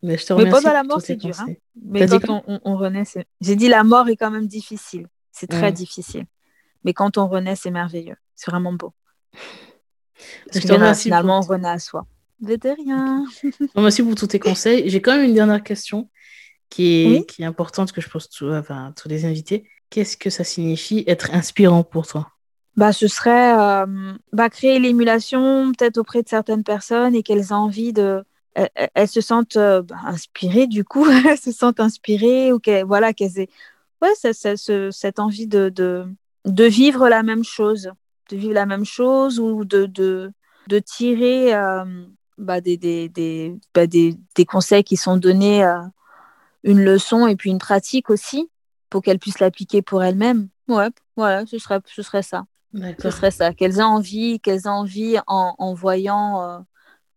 Mais, 0.01 0.17
je 0.17 0.25
te 0.25 0.33
Mais 0.33 0.49
pendant 0.49 0.73
la 0.73 0.83
mort, 0.83 1.01
c'est 1.01 1.15
dur. 1.15 1.39
Hein. 1.39 1.47
Mais 1.83 2.07
quand 2.07 2.43
on, 2.47 2.59
on, 2.63 2.77
renaît, 2.77 3.03
j'ai 3.41 3.55
dit 3.55 3.67
la 3.67 3.83
mort 3.83 4.07
est 4.07 4.15
quand 4.15 4.29
même 4.29 4.47
difficile. 4.47 5.07
C'est 5.31 5.47
très 5.47 5.71
difficile. 5.71 6.25
Mais 6.83 6.93
quand 6.93 7.17
on 7.17 7.27
renaît, 7.27 7.55
c'est 7.55 7.71
merveilleux. 7.71 8.15
C'est 8.35 8.51
vraiment 8.51 8.73
beau. 8.73 8.93
Parce 10.51 10.65
je 10.65 10.67
que 10.67 10.93
finalement, 10.93 11.39
on 11.39 11.41
renaît 11.41 11.69
à 11.69 11.79
soi. 11.79 12.05
De 12.39 12.57
rien. 12.63 13.25
Merci 13.75 14.03
pour 14.03 14.15
tous 14.15 14.27
tes 14.27 14.39
conseils. 14.39 14.89
J'ai 14.89 15.01
quand 15.01 15.15
même 15.15 15.25
une 15.25 15.33
dernière 15.33 15.63
question 15.63 16.09
qui 16.69 17.15
est, 17.15 17.29
qui 17.29 17.41
est 17.41 17.45
importante 17.45 17.91
que 17.91 18.01
je 18.01 18.09
pose 18.09 18.29
à 18.69 18.93
tous 18.95 19.09
les 19.09 19.25
invités. 19.25 19.67
Qu'est-ce 19.89 20.17
que 20.17 20.29
ça 20.29 20.43
signifie 20.43 21.03
être 21.07 21.33
inspirant 21.33 21.83
pour 21.83 22.07
toi? 22.07 22.31
Bah, 22.75 22.91
ce 22.91 23.07
serait 23.07 23.57
euh, 23.57 24.13
bah, 24.33 24.49
créer 24.49 24.79
l'émulation 24.79 25.71
peut-être 25.71 25.97
auprès 25.97 26.23
de 26.23 26.27
certaines 26.27 26.63
personnes 26.63 27.15
et 27.15 27.23
qu'elles 27.23 27.47
aient 27.47 27.53
envie 27.53 27.93
de... 27.93 28.23
Elles, 28.93 29.09
se 29.09 29.19
sentent 29.19 29.57
euh, 29.57 29.81
bah, 29.81 29.97
inspirées 30.05 30.67
du 30.67 30.83
coup, 30.83 31.05
elles 31.27 31.37
se 31.37 31.51
sentent 31.51 31.79
inspirées 31.79 32.53
ou 32.53 32.59
qu'elles 32.59 32.85
voilà, 32.85 33.13
qu'elles 33.13 33.39
aient 33.39 33.49
ouais, 34.01 34.33
cette 34.91 35.19
envie 35.19 35.47
de, 35.47 35.69
de, 35.69 36.05
de, 36.45 36.63
vivre 36.63 37.09
la 37.09 37.21
même 37.21 37.43
chose, 37.43 37.91
de 38.29 38.37
vivre 38.37 38.53
la 38.53 38.65
même 38.65 38.85
chose 38.85 39.39
ou 39.39 39.65
de, 39.65 39.85
de, 39.85 40.31
de 40.67 40.79
tirer 40.79 41.53
euh, 41.53 41.83
bah, 42.37 42.61
des, 42.61 42.77
des, 42.77 43.55
bah, 43.73 43.87
des, 43.87 44.15
des, 44.35 44.45
conseils 44.45 44.83
qui 44.83 44.95
sont 44.95 45.17
donnés, 45.17 45.65
une 46.63 46.83
leçon 46.83 47.27
et 47.27 47.35
puis 47.35 47.51
une 47.51 47.59
pratique 47.59 48.09
aussi 48.09 48.49
pour 48.95 49.01
qu'elles 49.01 49.19
puissent 49.19 49.39
l'appliquer 49.39 49.81
pour 49.81 50.05
elles-mêmes. 50.05 50.47
Ouais, 50.69 50.87
voilà, 51.17 51.45
ce 51.45 51.57
serait, 51.57 51.81
ce 51.85 52.01
serait 52.01 52.23
ça. 52.23 52.45
Ce 53.01 53.11
serait 53.11 53.29
ça. 53.29 53.53
Qu'elles 53.53 53.79
aient 53.79 53.81
envie, 53.81 54.39
qu'elles 54.39 54.61
aient 54.67 54.69
envie 54.69 55.17
en, 55.27 55.73
voyant 55.73 56.41
euh, 56.41 56.59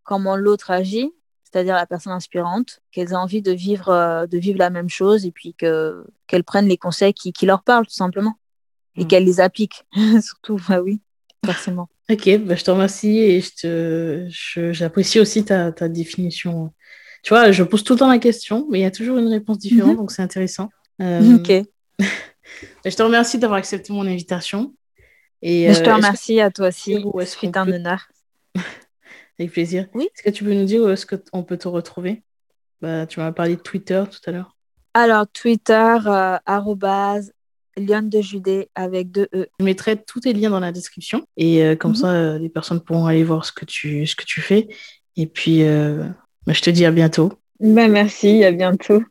comment 0.02 0.34
l'autre 0.34 0.72
agit, 0.72 1.12
c'est-à-dire 1.44 1.76
la 1.76 1.86
personne 1.86 2.12
inspirante, 2.12 2.80
qu'elles 2.90 3.12
aient 3.12 3.14
envie 3.14 3.42
de 3.42 3.52
vivre, 3.52 3.90
euh, 3.90 4.26
de 4.26 4.38
vivre 4.38 4.58
la 4.58 4.70
même 4.70 4.88
chose 4.88 5.24
et 5.24 5.30
puis 5.30 5.54
que, 5.54 6.04
qu'elles 6.26 6.42
prennent 6.42 6.66
les 6.66 6.78
conseils 6.78 7.14
qui, 7.14 7.32
qui, 7.32 7.46
leur 7.46 7.62
parlent 7.62 7.86
tout 7.86 7.92
simplement 7.92 8.34
et 8.96 9.04
mm. 9.04 9.06
qu'elles 9.06 9.24
les 9.24 9.38
appliquent. 9.38 9.86
Surtout, 10.20 10.60
bah 10.68 10.80
oui, 10.80 11.00
forcément. 11.46 11.88
Ok, 12.10 12.38
bah 12.38 12.56
je 12.56 12.64
te 12.64 12.72
remercie 12.72 13.18
et 13.18 13.40
je 13.40 13.54
te, 13.54 14.72
j'apprécie 14.72 15.20
aussi 15.20 15.44
ta, 15.44 15.70
ta, 15.70 15.88
définition. 15.88 16.74
Tu 17.22 17.28
vois, 17.28 17.52
je 17.52 17.62
pose 17.62 17.84
tout 17.84 17.92
le 17.92 18.00
temps 18.00 18.08
la 18.08 18.18
question, 18.18 18.66
mais 18.68 18.80
il 18.80 18.82
y 18.82 18.84
a 18.84 18.90
toujours 18.90 19.18
une 19.18 19.28
réponse 19.28 19.58
différente, 19.58 19.92
mm-hmm. 19.92 19.96
donc 19.98 20.10
c'est 20.10 20.22
intéressant. 20.22 20.70
Euh, 21.00 21.36
ok. 21.36 21.66
je 22.84 22.96
te 22.96 23.02
remercie 23.02 23.38
d'avoir 23.38 23.58
accepté 23.58 23.92
mon 23.92 24.06
invitation. 24.06 24.74
Et, 25.42 25.72
je 25.72 25.80
te 25.80 25.88
euh, 25.88 25.94
remercie 25.94 26.40
à 26.40 26.50
toi 26.50 26.68
aussi. 26.68 26.96
C'est 27.24 27.56
un 27.56 27.72
honneur. 27.72 28.08
Avec 29.38 29.52
plaisir. 29.52 29.86
Oui. 29.94 30.08
Est-ce 30.14 30.22
que 30.22 30.30
tu 30.30 30.44
peux 30.44 30.54
nous 30.54 30.64
dire 30.64 30.82
où 30.82 30.88
est-ce 30.88 31.06
qu'on 31.06 31.44
peut 31.44 31.56
te 31.56 31.68
retrouver? 31.68 32.22
Bah, 32.80 33.06
Tu 33.06 33.20
m'as 33.20 33.32
parlé 33.32 33.56
de 33.56 33.60
Twitter 33.60 34.02
tout 34.10 34.18
à 34.28 34.32
l'heure. 34.32 34.56
Alors, 34.94 35.26
Twitter, 35.28 35.96
euh, 36.06 36.38
Lyon 37.76 38.02
de 38.02 38.20
Judée 38.20 38.68
avec 38.74 39.12
deux 39.12 39.28
E. 39.32 39.46
Je 39.60 39.64
mettrai 39.64 40.02
tous 40.02 40.20
tes 40.20 40.32
liens 40.32 40.50
dans 40.50 40.58
la 40.58 40.72
description 40.72 41.24
et 41.36 41.62
euh, 41.62 41.76
comme 41.76 41.92
mhm. 41.92 41.96
ça, 41.96 42.38
les 42.38 42.48
personnes 42.48 42.80
pourront 42.80 43.06
aller 43.06 43.22
voir 43.22 43.44
ce 43.44 43.52
que 43.52 43.64
tu, 43.64 44.04
ce 44.06 44.16
que 44.16 44.24
tu 44.24 44.40
fais. 44.40 44.66
Et 45.14 45.28
puis, 45.28 45.62
bah, 45.62 46.52
je 46.52 46.60
te 46.60 46.70
dis 46.70 46.84
à 46.84 46.90
bientôt. 46.90 47.32
Bah, 47.60 47.86
merci, 47.86 48.42
à 48.42 48.50
bientôt. 48.50 49.02